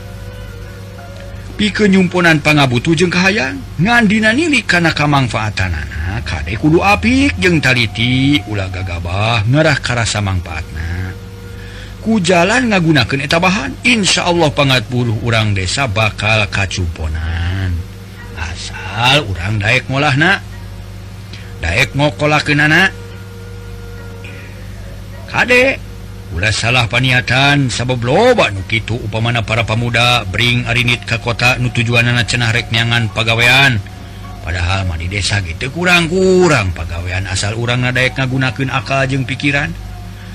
pike 1.56 1.86
yumpunan 1.86 2.40
pangabutu 2.40 2.96
jeung 2.96 3.12
kahayang 3.12 3.60
ngandina 3.78 4.32
nilik 4.32 4.66
kana 4.66 4.90
anak 4.90 5.30
ah, 5.36 6.20
kadek 6.24 6.58
kudu 6.58 6.80
apik 6.82 7.36
jeung 7.38 7.60
taliti 7.60 8.40
ula 8.48 8.66
gagabah 8.72 9.44
ngerah 9.46 9.78
karasa 9.78 10.18
manfaatna 10.18 11.12
ku 12.02 12.18
jalan 12.18 12.74
ngagunakan 12.74 13.22
etabahan 13.22 13.70
Insya 13.86 14.26
Allah 14.26 14.50
pangat 14.50 14.90
buruh 14.90 15.22
urang 15.22 15.54
desa 15.54 15.86
bakal 15.86 16.50
kacuponan. 16.50 17.70
Asal 18.34 19.22
urang 19.30 19.62
Daek 19.62 19.86
molahna 19.86 20.42
Daek 21.62 21.94
mau 21.94 22.10
kola 22.18 22.42
kenana 22.42 22.90
kadek 25.30 25.78
ulah 26.32 26.48
salah 26.48 26.88
paniatan 26.88 27.68
sababloban 27.68 28.56
nukitu 28.56 28.96
upamana 28.96 29.44
para 29.44 29.68
pemuda 29.68 30.24
Bring 30.24 30.64
Arinit 30.64 31.04
ke 31.04 31.20
kota 31.20 31.60
nu 31.60 31.68
tujuan 31.68 32.08
anak 32.08 32.24
cenah 32.24 32.48
reknyangan 32.56 33.12
pagawean. 33.12 33.76
Padahal 34.42 34.88
mandi 34.88 35.06
desa 35.06 35.38
gitu 35.44 35.70
kurang-kurang 35.70 36.74
pagawean 36.74 37.28
asal 37.28 37.54
urang 37.54 37.84
nadaek 37.84 38.16
ngagunakan 38.16 38.72
akal 38.72 39.04
jeung 39.04 39.28
pikiran. 39.28 39.70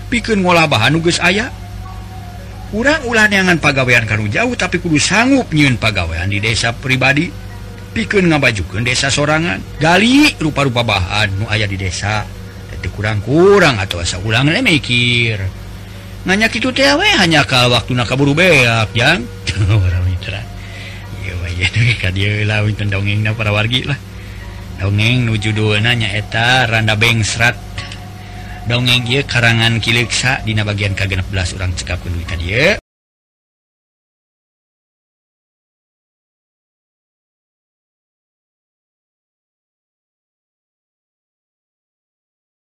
Pikir 0.07 0.39
ngolah 0.39 0.69
bahan 0.69 0.95
nuges 0.95 1.17
ayah 1.19 1.49
kurang 2.71 3.03
ulanangan 3.09 3.57
pagawean 3.57 4.05
karu 4.05 4.29
jauh 4.29 4.53
tapi 4.55 4.79
kudu 4.79 5.01
sanggup 5.01 5.49
nyun 5.51 5.81
pagawean 5.81 6.29
di 6.29 6.37
desa 6.37 6.77
pribadi. 6.77 7.27
Pikir 7.97 8.21
ngabajukan 8.21 8.85
desa 8.85 9.09
sorangan. 9.09 9.81
Gali 9.81 10.37
rupa-rupa 10.37 10.85
bahan 10.85 11.41
nu 11.41 11.45
ayah 11.49 11.65
di 11.65 11.75
desa. 11.75 12.23
Kurang-kurang 12.87 13.83
atau 13.83 13.99
asa 13.99 14.15
ulang 14.23 14.47
mikir 14.63 15.66
nanya 16.27 16.51
itu 16.51 16.75
tewe 16.75 17.07
hanya 17.15 17.47
kal 17.47 17.71
waktu 17.71 17.95
na 17.95 18.03
kaburu 18.03 18.35
beak 18.35 18.91
yang 18.91 19.23
dongeng 22.91 23.25
para 23.33 23.49
wargi 23.49 23.87
lah. 23.87 23.97
Dongeng 24.77 25.25
nuju 25.25 25.55
duanya 25.57 25.95
eta 26.13 26.69
randa 26.69 26.93
bengsrat 26.93 27.57
dongeng 28.67 29.07
dia 29.07 29.23
karangan 29.23 29.79
kiliksa 29.79 30.43
dina 30.43 30.67
bagian 30.67 30.93
ke16 30.93 31.55
orang 31.57 31.71
cekap 31.73 32.03
dulu 32.03 32.19
tadi 32.27 32.77